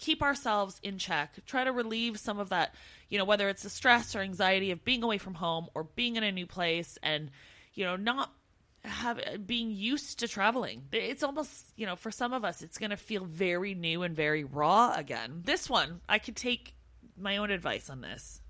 [0.00, 2.74] keep ourselves in check, try to relieve some of that,
[3.08, 6.16] you know, whether it's the stress or anxiety of being away from home or being
[6.16, 7.30] in a new place and,
[7.74, 8.32] you know, not
[8.82, 10.84] have being used to traveling.
[10.90, 14.16] It's almost, you know, for some of us it's going to feel very new and
[14.16, 15.42] very raw again.
[15.44, 16.74] This one, I could take
[17.16, 18.40] my own advice on this.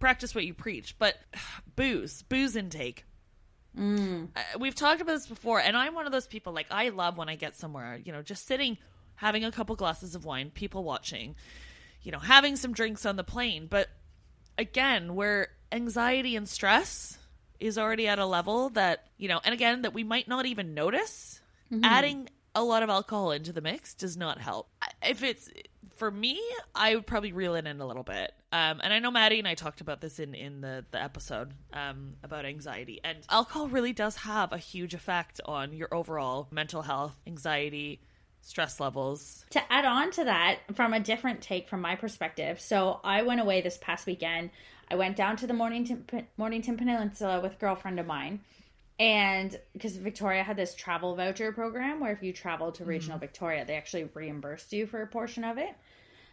[0.00, 1.16] Practice what you preach, but
[1.76, 3.04] booze, booze intake.
[4.34, 6.52] Uh, we've talked about this before, and I'm one of those people.
[6.52, 8.78] Like I love when I get somewhere, you know, just sitting,
[9.16, 11.34] having a couple glasses of wine, people watching,
[12.02, 13.66] you know, having some drinks on the plane.
[13.68, 13.88] But
[14.58, 17.18] again, where anxiety and stress
[17.58, 20.74] is already at a level that you know, and again that we might not even
[20.74, 21.40] notice,
[21.84, 24.68] adding a lot of alcohol into the mix does not help.
[25.02, 25.50] If it's
[25.96, 26.40] for me,
[26.74, 28.32] I would probably reel it in a little bit.
[28.52, 31.52] Um, and I know Maddie and I talked about this in in the the episode
[31.72, 36.82] um, about anxiety, and alcohol really does have a huge effect on your overall mental
[36.82, 38.00] health, anxiety,
[38.46, 39.44] stress levels.
[39.50, 43.40] to add on to that from a different take from my perspective so i went
[43.40, 44.50] away this past weekend.
[44.88, 46.04] I went down to the mornington,
[46.36, 48.40] mornington peninsula with a girlfriend of mine.
[48.98, 53.64] And because victoria had this travel voucher program where if you travel to regional victoria
[53.66, 55.74] they actually reimbursed you for a portion of it.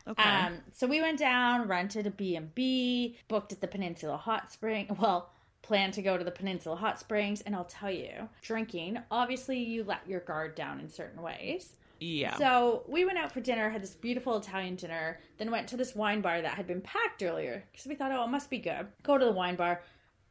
[0.07, 0.23] Okay.
[0.23, 5.29] um, so we went down rented a b&b booked at the peninsula hot spring well
[5.61, 7.41] planned to go to the peninsula hot springs.
[7.41, 11.73] And i'll tell you drinking obviously you let your guard down in certain ways
[12.03, 12.37] yeah.
[12.37, 15.95] so we went out for dinner, had this beautiful Italian dinner, then went to this
[15.95, 18.87] wine bar that had been packed earlier because we thought, oh, it must be good.
[19.03, 19.81] Go to the wine bar.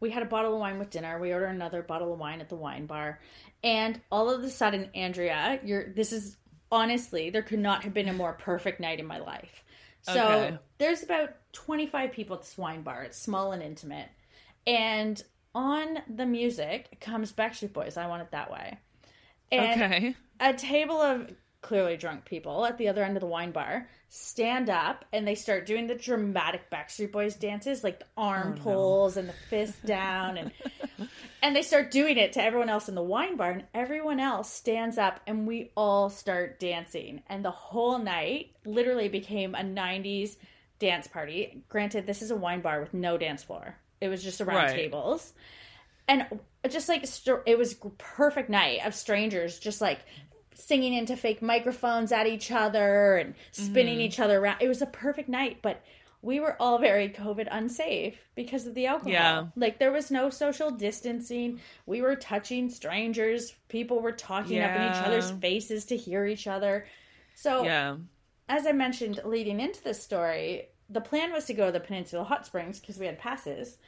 [0.00, 1.18] We had a bottle of wine with dinner.
[1.18, 3.20] We ordered another bottle of wine at the wine bar,
[3.62, 6.36] and all of a sudden, Andrea, you're this is
[6.70, 9.64] honestly there could not have been a more perfect night in my life.
[10.02, 10.58] So Okay.
[10.78, 13.04] there's about 25 people at this wine bar.
[13.04, 14.08] It's small and intimate,
[14.66, 15.22] and
[15.54, 17.96] on the music comes Backstreet Boys.
[17.96, 18.78] I want it that way.
[19.50, 20.14] And okay.
[20.40, 21.30] a table of
[21.62, 25.34] clearly drunk people at the other end of the wine bar stand up and they
[25.34, 29.82] start doing the dramatic Backstreet Boys dances, like the oh, arm pulls and the fist
[29.86, 30.50] down, and
[31.42, 34.52] and they start doing it to everyone else in the wine bar, and everyone else
[34.52, 37.22] stands up, and we all start dancing.
[37.28, 40.36] And the whole night literally became a 90s
[40.78, 41.62] dance party.
[41.70, 44.76] Granted, this is a wine bar with no dance floor, it was just around Right.
[44.76, 45.32] tables.
[46.08, 46.26] And
[46.68, 47.04] just like,
[47.46, 50.00] it was perfect night of strangers just like
[50.54, 54.00] singing into fake microphones at each other and spinning Mm-hmm.
[54.02, 54.58] each other around.
[54.60, 55.82] It was a perfect night, but
[56.20, 59.12] we were all very COVID unsafe because of the alcohol.
[59.12, 59.46] Yeah.
[59.56, 61.58] Like there was no social distancing.
[61.84, 63.54] We were touching strangers.
[63.68, 66.86] People were talking up in each other's faces to hear each other.
[67.34, 67.96] So Yeah.
[68.48, 72.22] as I mentioned leading into this story, the plan was to go to the Peninsula
[72.24, 73.78] Hot Springs because we had passes,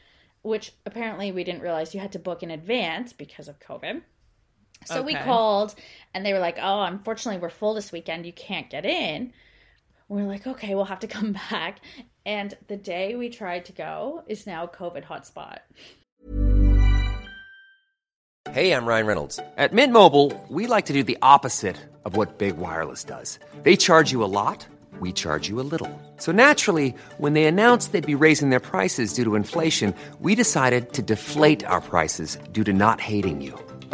[0.42, 4.02] which apparently we didn't realize you had to book in advance because of COVID.
[4.84, 5.74] So we called
[6.12, 8.26] and they were like, "Oh, unfortunately, we're full this weekend.
[8.26, 9.32] You can't get in."
[10.08, 11.80] We're like, "Okay, we'll have to come back."
[12.26, 15.58] And the day we tried to go is now COVID hotspot.
[18.50, 19.40] Hey, I'm Ryan Reynolds.
[19.56, 23.38] At Mint Mobile, we like to do the opposite of what Big Wireless does.
[23.62, 24.66] They charge you a lot,
[25.00, 25.90] we charge you a little.
[26.18, 30.92] So naturally, when they announced they'd be raising their prices due to inflation, we decided
[30.92, 33.58] to deflate our prices due to not hating you.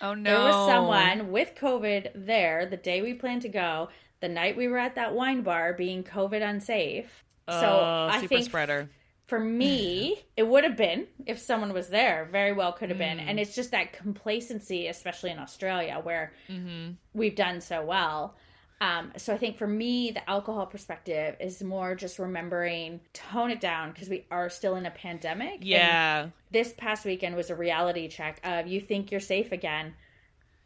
[0.00, 0.30] Oh no.
[0.30, 3.88] There was someone with COVID there the day we planned to go,
[4.20, 7.24] the night we were at that wine bar being COVID unsafe.
[7.48, 8.90] so Oh, I super think spreader.
[9.26, 12.28] for me, it would have been if someone was there.
[12.30, 13.18] Very well could have been.
[13.18, 13.24] Mm.
[13.28, 16.92] And it's just that complacency, especially in Australia, where Mm-hmm.
[17.14, 18.36] we've done so well.
[18.80, 23.60] Um, so I think for me, the alcohol perspective is more just remembering tone it
[23.60, 25.54] down because we are still in a pandemic.
[25.54, 26.28] and Yeah.
[26.52, 29.94] this past weekend was a reality check of you think you're safe again,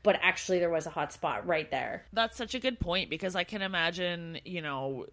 [0.02, 2.04] but actually there was a hot spot right there.
[2.12, 5.06] That's such a good point because I can imagine, you know,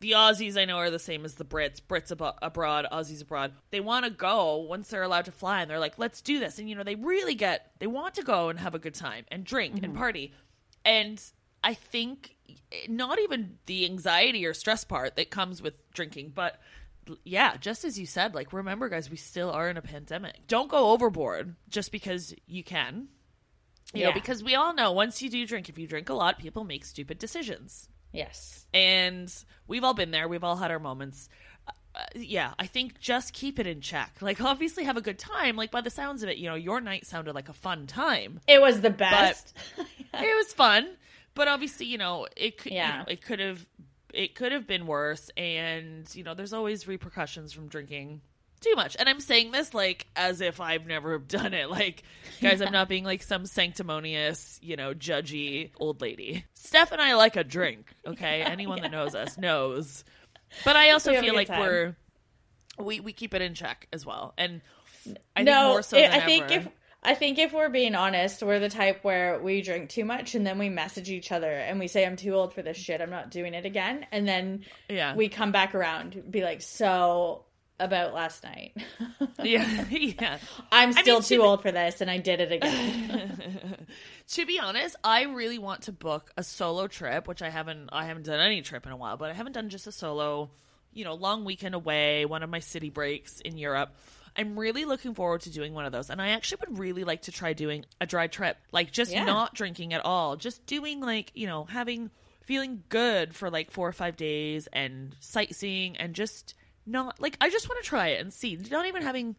[0.00, 1.80] the Aussies I know are the same as the Brits.
[1.80, 3.52] Brits abo- abroad, Aussies abroad.
[3.70, 6.58] They want to go once they're allowed to fly and they're like, let's do this.
[6.58, 9.26] And, you know, they really get, they want to go and have a good time
[9.30, 10.32] and drink and party.
[10.84, 11.22] And
[11.62, 12.36] I think
[12.88, 16.60] not even the anxiety or stress part that comes with drinking, but
[17.24, 20.46] yeah, just as you said, like, remember, guys, we still are in a pandemic.
[20.46, 23.08] Don't go overboard just because you can.
[23.92, 24.14] You know, Yeah.
[24.14, 26.84] because we all know once you do drink, if you drink a lot, people make
[26.84, 27.88] stupid decisions.
[28.12, 28.66] Yes.
[28.72, 29.32] And
[29.66, 30.28] we've all been there.
[30.28, 31.28] We've all had our moments.
[31.92, 34.18] Uh, yeah, I think just keep it in check.
[34.20, 35.56] Like, obviously, have a good time.
[35.56, 38.40] Like, by the sounds of it, you know, your night sounded like a fun time.
[38.46, 39.56] It was the best.
[40.12, 40.88] It was fun,
[41.34, 42.92] but obviously, you know, it could, Yeah.
[42.92, 43.66] you know, it could have,
[44.12, 45.30] it could have been worse.
[45.36, 48.22] And you know, there's always repercussions from drinking
[48.60, 48.94] too much.
[48.98, 51.70] And I'm saying this like as if I've never done it.
[51.70, 52.02] Like,
[52.42, 56.44] guys, I'm not being like some sanctimonious, you know, judgy old lady.
[56.54, 57.86] Steph and I like a drink.
[58.06, 60.04] Okay, anyone that knows us knows.
[60.64, 61.60] But I also We have a feel like time.
[61.60, 61.96] we're
[62.78, 64.34] we we keep it in check as well.
[64.36, 64.60] And
[65.36, 66.54] I think no, more so it- than I think ever.
[66.68, 66.68] if
[67.02, 70.46] I think if we're being honest, we're the type where we drink too much and
[70.46, 73.00] then we message each other and we say, "I'm too old for this shit.
[73.00, 75.14] I'm not doing it again." And then Yeah.
[75.14, 77.44] we come back around, be like, "So
[77.78, 78.76] about last night,
[79.42, 80.36] yeah, yeah.
[80.72, 83.86] I'm still mean, too to- old for this, and I did it again."
[84.28, 88.04] to be honest, I really want to book a solo trip, which I haven't I
[88.04, 90.50] haven't done any trip in a while, but I haven't done just a solo,
[90.92, 93.96] you know, long weekend away, one of my city breaks in Europe.
[94.40, 96.08] I'm really looking forward to doing one of those.
[96.10, 98.56] And I actually would really like to try doing a dry trip.
[98.72, 99.24] Like just Yeah.
[99.24, 100.36] not drinking at all.
[100.36, 102.10] Just doing like, you know, having
[102.46, 106.54] feeling good for like 4 or 5 days and sightseeing and just
[106.86, 108.56] not like I just want to try it and see.
[108.70, 109.36] Not even having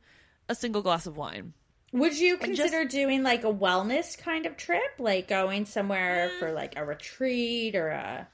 [0.48, 1.54] a single glass of wine.
[1.94, 6.30] Would you And just- consider doing like a wellness kind of trip, like going somewhere
[6.36, 6.40] Mm.
[6.40, 8.28] for like a retreat or a?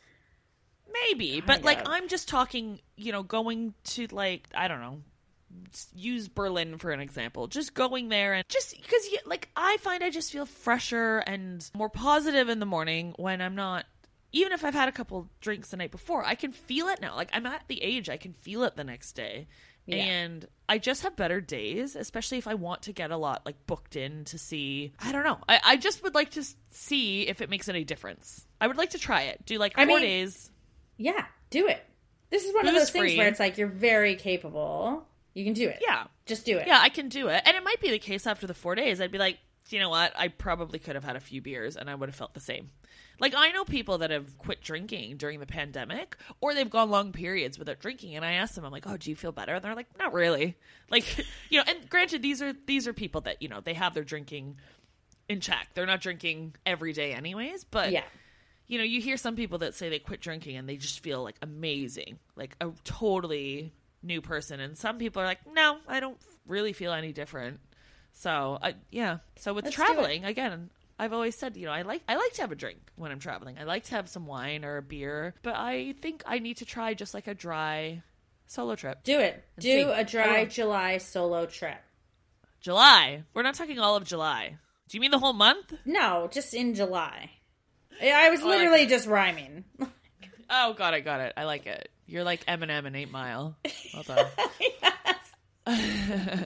[0.91, 1.87] Maybe, but Kind like.
[1.87, 5.01] I'm just talking, you know, going to like I don't know,
[5.93, 7.47] use Berlin for an example.
[7.47, 11.89] Just going there and just because like I find I just feel fresher and more
[11.89, 13.85] positive in the morning when I'm not.
[14.33, 17.15] Even if I've had a couple drinks the night before, I can feel it now.
[17.15, 19.47] Like I'm at the age I can feel it the next day.
[19.85, 20.03] Yeah.
[20.03, 23.55] And I just have better days, especially if I want to get a lot like
[23.67, 24.91] booked in to see.
[24.99, 25.39] I don't know.
[25.47, 28.45] I, I just would like to see if it makes any difference.
[28.59, 29.45] I would like to try it.
[29.45, 30.51] Do like four I mean, days.
[30.97, 31.81] Yeah, do it.
[32.29, 33.17] This is one of Booze those things free.
[33.17, 35.07] where it's like you're very capable.
[35.37, 35.77] You can do it.
[35.81, 36.05] Yeah.
[36.25, 36.65] just do it.
[36.67, 37.43] Yeah, I can do it.
[37.45, 38.99] And it might be the case after the four days.
[38.99, 39.37] I'd be like,
[39.69, 40.13] you know what?
[40.17, 42.71] I probably could have had a few beers and I would have felt the same.
[43.19, 47.11] Like, I know people that have quit drinking during the pandemic or they've gone long
[47.11, 48.15] periods without drinking.
[48.15, 49.53] And I asked them, I'm like, oh, do you feel better?
[49.55, 50.55] And they're like, not really.
[50.89, 51.17] Like,
[51.49, 54.03] you know, and granted, these are, these are people that, you know, they have their
[54.03, 54.57] drinking
[55.29, 55.67] in check.
[55.75, 58.03] They're not drinking every day anyways, but Yeah.
[58.67, 61.21] you know, you hear some people that say they quit drinking and they just feel
[61.23, 63.73] like amazing, like a totally
[64.07, 64.59] new person.
[64.59, 66.17] And some people are like, no, I don't
[66.47, 67.59] really feel any different.
[68.13, 69.19] So, I, yeah.
[69.35, 72.41] So with Let's traveling, again, I've always said, you know, I like I like to
[72.41, 73.57] have a drink when I'm traveling.
[73.59, 76.65] I like to have some wine or a beer, but I think I need to
[76.65, 78.01] try just like a dry
[78.47, 79.03] solo trip.
[79.03, 79.43] Do it.
[79.59, 79.81] Do see.
[79.81, 80.45] a dry.
[80.45, 81.77] July solo trip.
[82.61, 83.23] July.
[83.33, 84.57] We're not talking all of July.
[84.89, 85.73] Do you mean the whole month?
[85.85, 87.29] No, just in July.
[88.01, 89.65] I I was Oh, I like literally just rhyming.
[90.49, 91.33] Oh, got it, got it.
[91.37, 91.89] I like it.
[92.05, 93.57] You're like Eminem and Eight Mile.
[93.93, 94.25] Well done.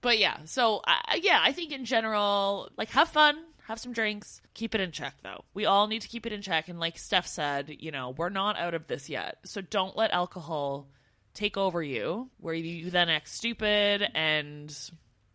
[0.00, 3.36] but yeah, so I yeah, I think in general, like have fun,
[3.66, 5.44] have some drinks, keep it in check though.
[5.52, 8.30] We all need to keep it in check, and like Steph said, you know, we're
[8.30, 10.88] not out of this yet, so don't let alcohol
[11.34, 14.74] take over you, where you then act stupid and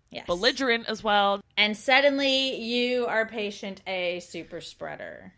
[0.10, 0.26] Yes.
[0.26, 1.42] belligerent as well.
[1.58, 5.34] And suddenly you are patient A super spreader.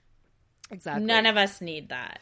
[0.70, 1.06] Exactly.
[1.06, 2.22] None of us need that.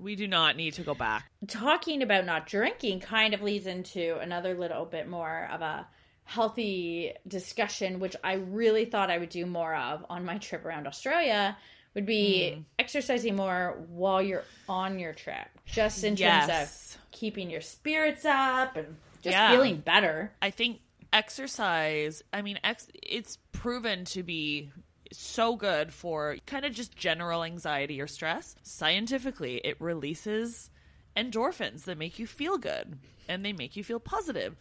[0.00, 1.30] We do not need to go back.
[1.46, 5.86] talking about not drinking kind of leads into another little bit more of a
[6.26, 10.86] healthy discussion which i really thought i would do more of on my trip around
[10.86, 11.54] australia
[11.94, 12.60] would be hmm.
[12.78, 18.74] exercising more while you're on your trip just in terms of keeping your spirits up
[18.76, 19.50] and just Yeah.
[19.50, 20.80] feeling better I think
[21.14, 24.70] exercise, I mean, ex- it's proven to be
[25.16, 28.56] so good for kind of just general anxiety or stress.
[28.62, 30.70] Scientifically, it releases
[31.16, 32.98] endorphins that make you feel good
[33.28, 34.56] and they make you feel positive.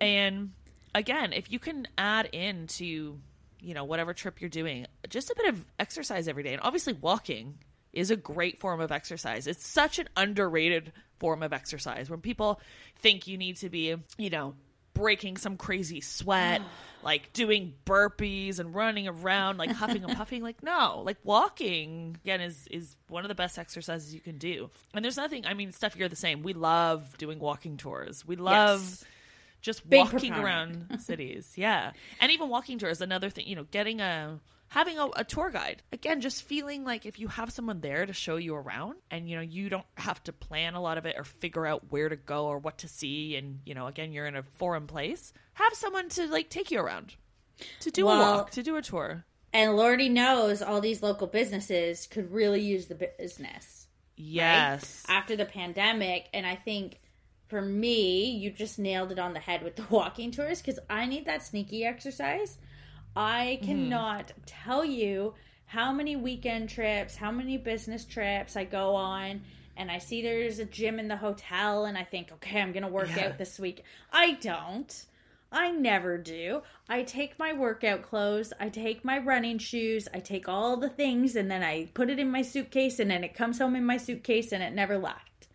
[0.00, 0.52] And
[0.94, 3.18] again, if you can add in to,
[3.60, 6.52] you know, whatever trip you're doing, just a bit of exercise every day.
[6.52, 7.58] And obviously, walking
[7.92, 9.46] is a great form of exercise.
[9.46, 12.60] It's such an underrated form of exercise when people
[12.98, 14.54] think you need to be, you know,
[14.94, 16.62] breaking some crazy sweat,
[17.02, 20.42] like doing burpees and running around, like huffing and puffing.
[20.42, 24.70] Like, no, like walking again is is one of the best exercises you can do.
[24.94, 25.44] And there's nothing.
[25.46, 26.42] I mean, Steph, you're the same.
[26.42, 28.24] We love doing walking tours.
[28.26, 29.04] We love Yes.
[29.60, 30.44] just Big walking proponent.
[30.90, 31.52] around cities.
[31.56, 33.00] Yeah, and even walking tours.
[33.00, 34.38] Another thing, you know, getting a
[34.74, 35.82] having a, a tour guide.
[35.92, 39.36] Again just feeling like if you have someone there to show you around and you
[39.36, 42.16] know you don't have to plan a lot of it or figure out where to
[42.16, 45.72] go or what to see and you know again you're in a foreign place have
[45.74, 47.14] someone to like take you around
[47.78, 49.24] to do a walk to do a tour.
[49.52, 53.86] and lordy knows all these local businesses could really use the business
[54.18, 54.24] right?
[54.24, 55.04] yes.
[55.08, 57.00] After the pandemic and i think
[57.46, 61.06] for me you just nailed it on the head with the walking tours because i
[61.06, 62.58] need that sneaky exercise
[63.16, 63.66] i mm-hmm.
[63.66, 65.34] cannot tell you
[65.66, 69.40] how many weekend trips how many business trips i go on
[69.76, 72.88] and i see there's a gym in the hotel and i think okay i'm gonna
[72.88, 73.26] work Yeah.
[73.26, 75.06] out this week i don't
[75.54, 76.62] I never do.
[76.88, 81.36] I take my workout clothes, I take my running shoes, I take all the things,
[81.36, 83.96] and then I put it in my suitcase, and then it comes home in my
[83.96, 85.46] suitcase, and it never left.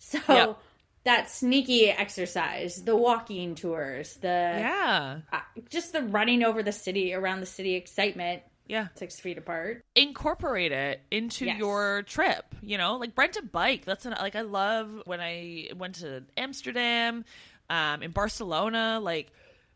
[0.00, 0.58] So Yep.
[1.04, 5.40] That sneaky exercise, the walking tours, the yeah uh,
[5.70, 9.84] just the running over the city, around the city excitement, yeah six feet apart.
[9.94, 11.58] incorporate it into Yes.
[11.58, 15.68] your trip you know like rent a bike that's an like i love when i
[15.76, 17.26] went to amsterdam
[17.68, 19.30] um in barcelona like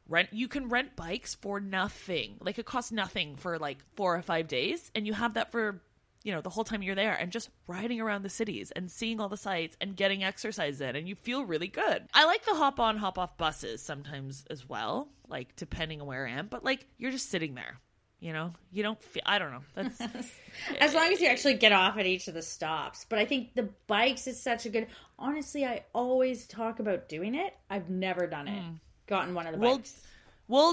[0.08, 4.22] rent you can rent bikes for nothing like it costs nothing for like four or
[4.22, 5.82] five days and you have that for
[6.28, 9.18] you know the whole time you're there and just riding around the cities and seeing
[9.18, 12.54] all the sights and getting exercise in and you feel really good i like the
[12.54, 16.62] hop on hop off buses sometimes as well like depending on where i am but
[16.62, 17.80] like you're just sitting there
[18.20, 19.22] You know, you don't feel.
[19.26, 19.62] I don't know.
[19.76, 20.00] That's
[20.80, 23.06] as long as you actually get off at each of the stops.
[23.08, 24.88] But I think the bikes is such a good.
[25.20, 27.54] Honestly, I always talk about doing it.
[27.70, 28.60] I've never done it.
[28.60, 28.80] Mm.
[29.06, 29.70] Gotten one of the bikes.
[29.70, 30.07] We'll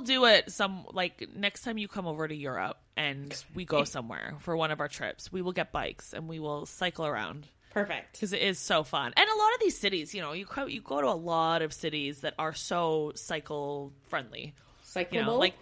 [0.01, 4.36] do it some like next time you come over to Europe and we go somewhere
[4.39, 5.32] for one of our trips.
[5.32, 8.13] We will get bikes and we will cycle around Perfect.
[8.13, 9.13] because it is so fun.
[9.17, 11.61] And a lot of these cities, you know, you go, you go to a lot
[11.61, 14.53] of cities that are so cycle friendly.
[14.86, 15.13] Cyclable.
[15.13, 15.55] You know, like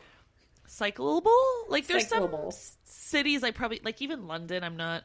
[0.68, 1.32] cyclable.
[1.70, 2.48] Like there's some Cyclable.
[2.50, 4.64] s- cities I probably like even London.
[4.64, 5.04] I'm not.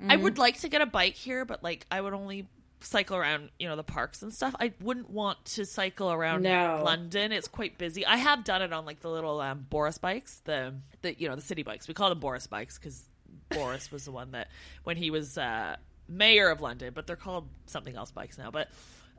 [0.00, 0.22] I mm-hmm.
[0.24, 2.48] would like to get a bike here, but like I would only
[2.84, 4.54] cycle around, you know, the parks and stuff.
[4.60, 6.82] I wouldn't want to cycle around No.
[6.84, 7.32] London.
[7.32, 8.04] It's quite busy.
[8.06, 11.36] I have done it on like the little um, Boris bikes, the the you know
[11.36, 11.88] the city bikes.
[11.88, 13.04] We call them Boris bikes because
[13.50, 14.48] Boris was the one that
[14.84, 15.76] when he was uh,
[16.08, 18.50] mayor of London, but they're called something else bikes now.
[18.50, 18.68] But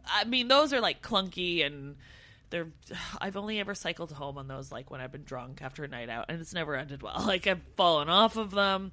[0.08, 1.96] I mean, those are like clunky and
[2.50, 2.68] they're.
[3.20, 6.10] I've only ever cycled home on those like when I've been drunk after a night
[6.10, 7.24] out, and it's never ended well.
[7.26, 8.92] Like I've fallen off of them.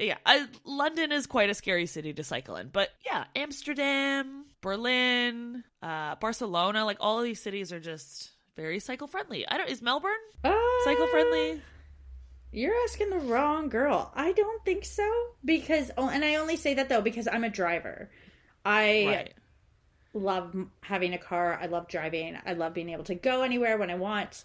[0.00, 5.62] Yeah, I, London is quite a scary city to cycle in, but yeah, Amsterdam, Berlin,
[5.82, 9.46] uh, Barcelona, like all of these cities are just very cycle friendly.
[9.46, 9.68] I don't.
[9.68, 11.60] Is Melbourne Uh, cycle friendly?
[12.52, 14.10] You're asking the wrong girl.
[14.14, 15.08] I don't think so
[15.44, 18.10] because, oh, and I only say that though because I'm a driver.
[18.64, 19.34] I Right.
[20.14, 21.58] love having a car.
[21.62, 22.36] I love driving.
[22.44, 24.44] I love being able to go anywhere when I want.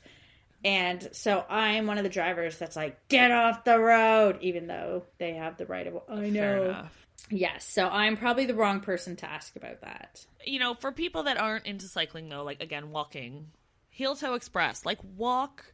[0.64, 5.04] And so I'm one of the drivers that's like, get off the road, even though
[5.20, 6.02] they have the right of.
[6.10, 6.88] I know.
[7.30, 7.66] Yes.
[7.66, 10.26] So I'm probably the wrong person to ask about that.
[10.46, 13.48] you know, for people that aren't into cycling though, like again, walking,
[13.90, 15.74] heel toe express, like walk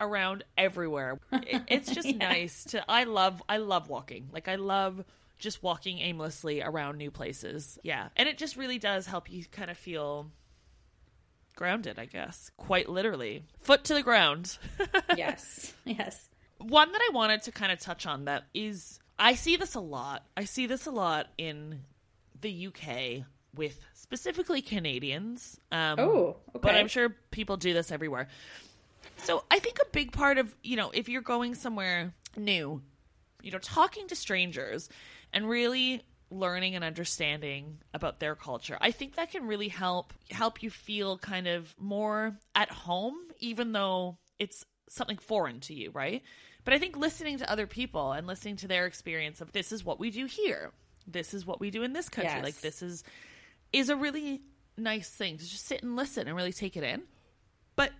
[0.00, 1.18] around everywhere.
[1.32, 2.84] It's just nice to.
[2.90, 3.42] I love.
[3.48, 4.28] I love walking.
[4.32, 5.04] Like I love
[5.38, 7.78] just walking aimlessly around new places.
[7.82, 10.30] Yeah, and it just really does help you kind of feel
[11.56, 11.98] grounded.
[11.98, 14.58] I guess quite literally, foot to the ground.
[15.16, 15.72] Yes.
[15.84, 16.28] yes.
[16.58, 19.80] One that I wanted to kind of touch on that is I see this a
[19.80, 20.24] lot.
[20.36, 21.80] I see this a lot in
[22.40, 25.58] the UK with specifically Canadians.
[25.72, 26.78] Um, Oh, But okay.
[26.78, 28.28] I'm sure people do this everywhere.
[29.16, 32.82] So I think a big part of, you know, if you're going somewhere new,
[33.42, 34.90] you know, talking to strangers
[35.32, 38.76] and really learning and understanding about their culture.
[38.80, 43.72] I think that can really help help you feel kind of more at home even
[43.72, 46.22] though it's something foreign to you, right?
[46.64, 49.84] But I think listening to other people and listening to their experience of this is
[49.84, 50.72] what we do here.
[51.06, 52.32] This is what we do in this country.
[52.34, 52.44] Yes.
[52.44, 53.04] Like this is
[53.72, 54.42] is a really
[54.76, 57.02] nice thing to just sit and listen and really take it in.
[57.76, 57.92] But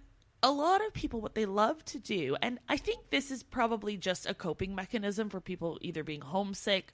[0.43, 3.97] a lot of people, what they love to do, and I think this is probably
[3.97, 6.93] just a coping mechanism for people either being homesick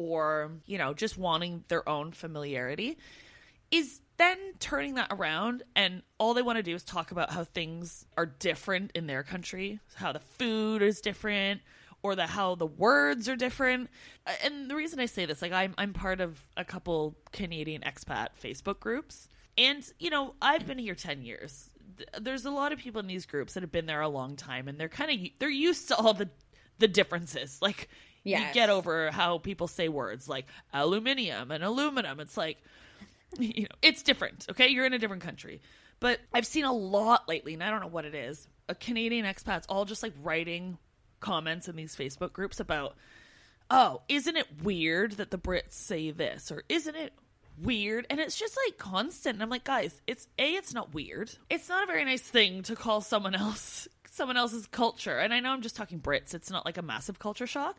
[0.00, 2.96] or, you know, just wanting their own familiarity,
[3.70, 7.44] is then turning that around and all they want to do is talk about how
[7.44, 11.60] things are different in their country, how the food is different,
[12.02, 13.90] or the how the words are different.
[14.26, 17.82] Uh, And the reason I say this, like I'm I'm part of a couple Canadian
[17.82, 19.28] expat Facebook groups.
[19.58, 21.68] And you know, I've been here 10 years.
[22.18, 24.66] There's a lot of people in these groups that have been there a long time
[24.66, 26.30] and they're kind of they're used to all the
[26.78, 27.60] the differences.
[27.62, 27.88] Like
[28.24, 32.20] you get over how people say words like aluminium and aluminum.
[32.20, 32.58] It's like
[33.38, 34.46] you know, it's different.
[34.50, 35.60] Okay, you're in a different country,
[36.00, 38.46] but I've seen a lot lately, and I don't know what it is.
[38.68, 40.78] A Canadian expats all just like writing
[41.20, 42.96] comments in these Facebook groups about,
[43.70, 47.12] oh, isn't it weird that the Brits say this, or isn't it
[47.60, 48.06] weird?
[48.10, 49.34] And it's just like constant.
[49.34, 51.30] And I'm like, guys, it's a, it's not weird.
[51.48, 55.18] It's not a very nice thing to call someone else someone else's culture.
[55.18, 56.34] And I know I'm just talking Brits.
[56.34, 57.76] It's not like a massive culture shock,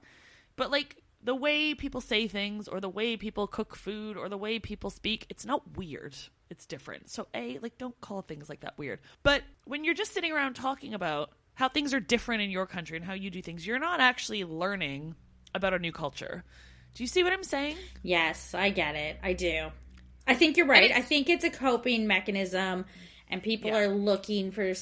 [0.55, 4.37] but like the way people say things or the way people cook food or the
[4.37, 6.15] way people speak, it's not weird.
[6.49, 7.09] It's different.
[7.09, 8.99] So, A, like, don't call things like that weird.
[9.23, 12.97] But when you're just sitting around talking about how things are different in your country
[12.97, 15.15] and how you do things, you're not actually learning
[15.53, 16.43] about a new culture.
[16.95, 17.77] Do you see what I'm saying?
[18.03, 19.17] Yes, I get it.
[19.23, 19.69] I do.
[20.27, 20.91] I think you're right.
[20.91, 22.85] I think it's a coping mechanism,
[23.29, 23.79] and people Yeah.
[23.79, 24.73] are looking for,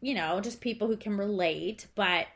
[0.00, 1.86] you know, just people who can relate.
[1.96, 2.28] But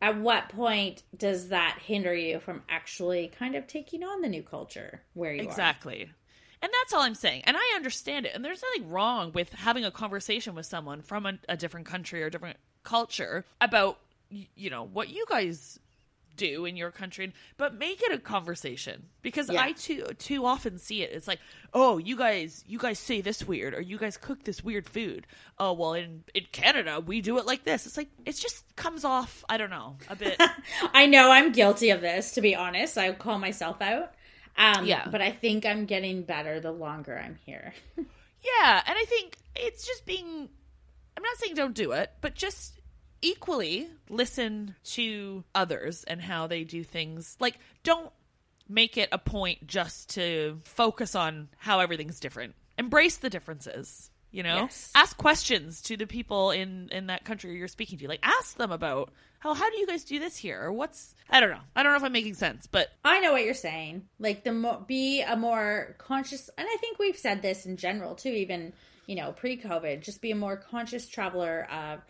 [0.00, 4.42] at what point does that hinder you from actually kind of taking on the new
[4.42, 5.44] culture where you are?
[5.44, 6.10] Exactly.
[6.62, 7.42] And that's all I'm saying.
[7.44, 8.32] And I understand it.
[8.34, 12.22] And there's nothing wrong with having a conversation with someone from a, a different country
[12.22, 13.98] or different culture about,
[14.30, 15.78] you know, what you guys
[16.36, 19.62] do in your country, but make it a conversation because Yeah.
[19.62, 21.10] I too too often see it.
[21.12, 21.40] It's like,
[21.74, 25.26] oh, you guys you guys say this weird, or you guys cook this weird food.
[25.58, 27.86] Oh, well, in in Canada we do it like this.
[27.86, 29.44] It's like it just comes off.
[29.48, 30.40] I don't know a bit.
[30.94, 32.96] I know I'm guilty of this, to be honest.
[32.98, 34.12] I call myself out.
[34.58, 35.08] Um, Yeah.
[35.10, 37.74] But I think I'm getting better the longer I'm here.
[38.62, 40.48] Yeah, and I think it's just being
[41.16, 42.75] I'm not saying don't do it, but just
[43.26, 47.36] equally listen to others and how they do things.
[47.40, 48.12] Like, don't
[48.68, 52.54] make it a point just to focus on how everything's different.
[52.78, 54.10] Embrace the differences.
[54.32, 54.90] You know, Yes.
[54.94, 58.08] ask questions to the people in in that country you're speaking to.
[58.08, 61.40] Like, ask them about how how do you guys do this here, or what's I
[61.40, 61.60] don't know.
[61.74, 64.08] I don't know if I'm making sense, but I know what you're saying.
[64.18, 68.14] Like the more be a more conscious, and I think we've said this in general
[68.14, 68.28] too.
[68.30, 68.74] Even
[69.06, 72.00] you know pre-COVID, just be a more conscious traveler of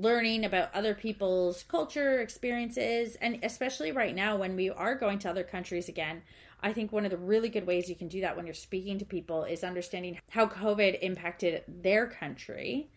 [0.00, 5.30] learning about other people's culture experiences, and especially right now when we are going to
[5.30, 6.22] other countries again.
[6.60, 8.98] I think one of the really good ways you can do that when you're speaking
[8.98, 12.90] to people is understanding how COVID impacted their country.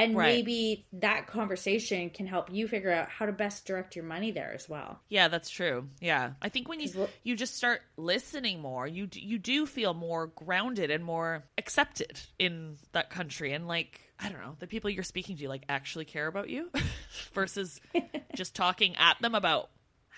[0.00, 0.36] And Right.
[0.36, 4.52] maybe that conversation can help you figure out how to best direct your money there
[4.54, 5.00] as well.
[5.08, 5.88] Yeah, that's true.
[6.00, 10.28] Yeah, I think when you you just start listening more, you you do feel more
[10.28, 15.02] grounded and more accepted in that country, and like I don't know, the people you're
[15.02, 16.70] speaking to like actually care about you,
[17.32, 17.80] versus
[18.34, 19.70] just talking at them about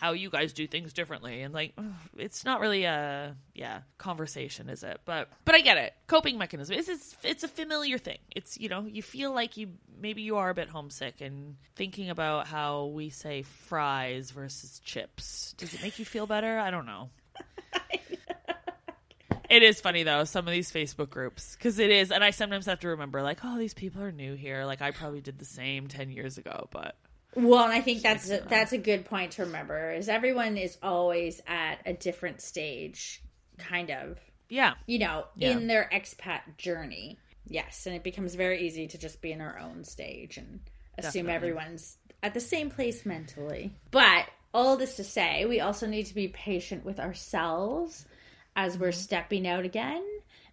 [0.03, 1.75] how you guys do things differently, and like
[2.17, 5.01] it's not really a yeah conversation, is it?
[5.05, 5.95] But but I get it.
[6.09, 6.77] Coping mechanism.
[6.77, 8.19] It's it's, it's a familiar thing.
[8.35, 9.69] It's you know you feel like you
[10.01, 15.55] maybe you are a bit homesick and thinking about how we say fries versus chips.
[15.57, 16.59] Does it make you feel better?
[16.59, 17.11] I don't know.
[19.51, 22.65] It is funny though, some of these Facebook groups, because it is, and I sometimes
[22.65, 24.65] have to remember, like, oh, these people are new here.
[24.65, 26.97] Like, I probably did the same ten years ago, but
[27.35, 30.77] Well, and I think that's a, that's a good point to remember is everyone is
[30.83, 33.23] always at a different stage,
[33.59, 34.19] kind of,
[34.49, 35.53] yeah, you know, Yeah.
[35.53, 37.19] in their expat journey.
[37.47, 40.61] Yes, and it becomes very easy to just be in our own stage and
[40.99, 41.35] assume Definitely.
[41.35, 43.73] everyone's at the same place mentally.
[43.91, 48.07] But all this to say, we also need to be patient with ourselves
[48.55, 49.01] as we're mm-hmm.
[49.01, 50.05] stepping out again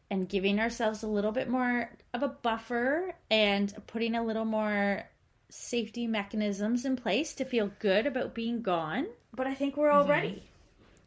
[0.10, 5.04] and giving ourselves a little bit more of a buffer and putting a little more
[5.50, 9.08] safety mechanisms in place to feel good about being gone.
[9.34, 10.44] But I think we're all ready.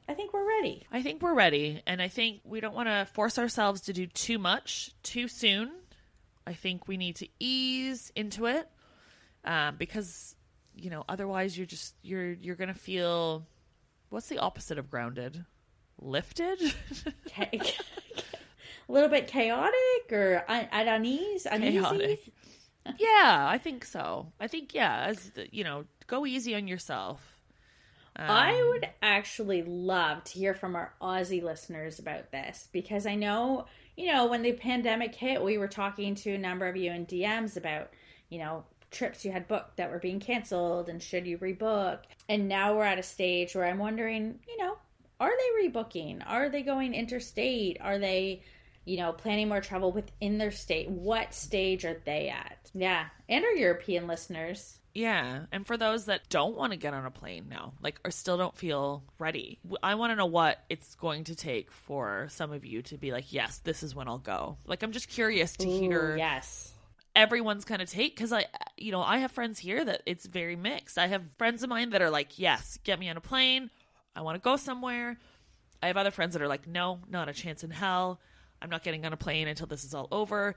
[0.08, 0.86] I think we're ready.
[0.90, 4.06] I think we're ready, and I think we don't want to force ourselves to do
[4.06, 5.70] too much too soon.
[6.46, 8.68] I think we need to ease into it,
[9.44, 10.34] um, because
[10.74, 13.46] you know otherwise you're just you're you're gonna feel
[14.10, 15.44] what's the opposite of grounded?
[16.00, 16.58] Lifted.
[18.88, 21.78] A little bit chaotic or un- at unease, uneasy.
[21.78, 22.34] Chaotic.
[22.98, 24.32] Yeah, I think so.
[24.40, 27.40] I think yeah, as the, you know, go easy on yourself.
[28.16, 33.14] Um, I would actually love to hear from our Aussie listeners about this because I
[33.14, 33.66] know,
[33.96, 37.06] you know, when the pandemic hit, we were talking to a number of you in
[37.06, 37.90] DMs about,
[38.28, 42.00] you know, trips you had booked that were being canceled and should you rebook.
[42.28, 44.76] And now we're at a stage where I'm wondering, you know,
[45.18, 46.22] are they rebooking?
[46.26, 47.78] Are they going interstate?
[47.80, 48.42] Are they,
[48.84, 50.88] you know, planning more travel within their state?
[50.90, 52.70] What stage are they at?
[52.74, 53.06] Yeah.
[53.28, 54.78] And our European listeners.
[54.94, 58.10] Yeah, and for those that don't want to get on a plane now, like or
[58.10, 62.52] still don't feel ready, I want to know what it's going to take for some
[62.52, 64.58] of you to be like, yes, this is when I'll go.
[64.66, 66.72] Like, I'm just curious to hear yes.
[67.16, 68.44] everyone's kind of take because I,
[68.76, 70.98] you know, I have friends here that it's very mixed.
[70.98, 73.70] I have friends of mine that are like, yes, get me on a plane.
[74.14, 75.18] I want to go somewhere.
[75.82, 78.20] I have other friends that are like, no, not a chance in hell.
[78.62, 80.54] I'm not getting on a plane until this is all over.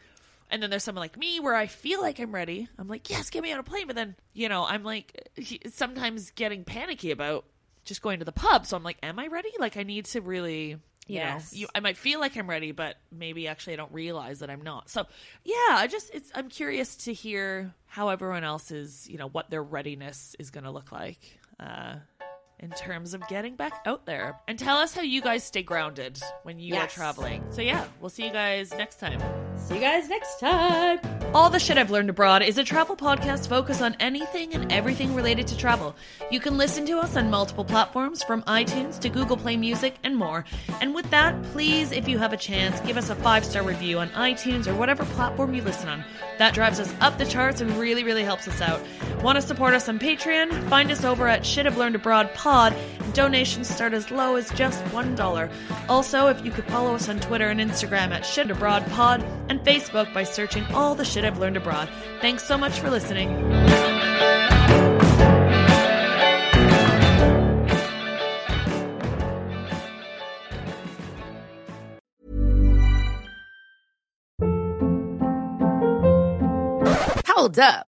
[0.52, 2.70] And then there's someone like me where I feel like I'm ready.
[2.78, 3.88] I'm like, yes, get me on a plane.
[3.88, 5.30] But then, you know, I'm like
[5.74, 7.46] sometimes getting panicky about
[7.84, 8.66] just going to the pub.
[8.68, 9.50] So I'm like, am I ready?
[9.60, 11.52] Like, I need to really, you Yes.
[11.52, 14.50] know, you, I might feel like I'm ready, but maybe actually I don't realize that
[14.52, 14.90] I'm not.
[14.90, 15.06] So
[15.44, 19.50] yeah, I just, it's, I'm curious to hear how everyone else is, you know, what
[19.50, 21.40] their readiness is going to look like.
[21.60, 21.96] Uh,
[22.60, 26.20] in terms of getting back out there and tell us how you guys stay grounded
[26.44, 27.44] when you are traveling.
[27.50, 29.20] So yeah, we'll see you guys next time.
[29.58, 31.00] See you guys next time.
[31.34, 35.16] All the Shit I've Learned Abroad is a travel podcast focused on anything and everything
[35.16, 35.96] related to travel.
[36.30, 40.16] You can listen to us on multiple platforms from iTunes to Google Play Music and
[40.16, 40.46] more.
[40.82, 43.98] And with that, please, if you have a chance, give us a five star review
[44.00, 46.06] on iTunes or whatever platform you listen on.
[46.38, 48.80] That drives us up the charts and really, really helps us out.
[49.24, 50.70] Want to support us on Patreon?
[50.70, 52.76] Find us over at Shit I've Learned Abroad Pod.
[53.16, 55.52] Donations start as low as just $1.
[55.88, 59.62] Also, if you could follow us on Twitter and Instagram at Shit Abroad Pod and
[59.62, 61.88] Facebook by searching all the shit I've learned abroad.
[62.20, 63.30] Thanks so much for listening.
[77.26, 77.88] Hold up.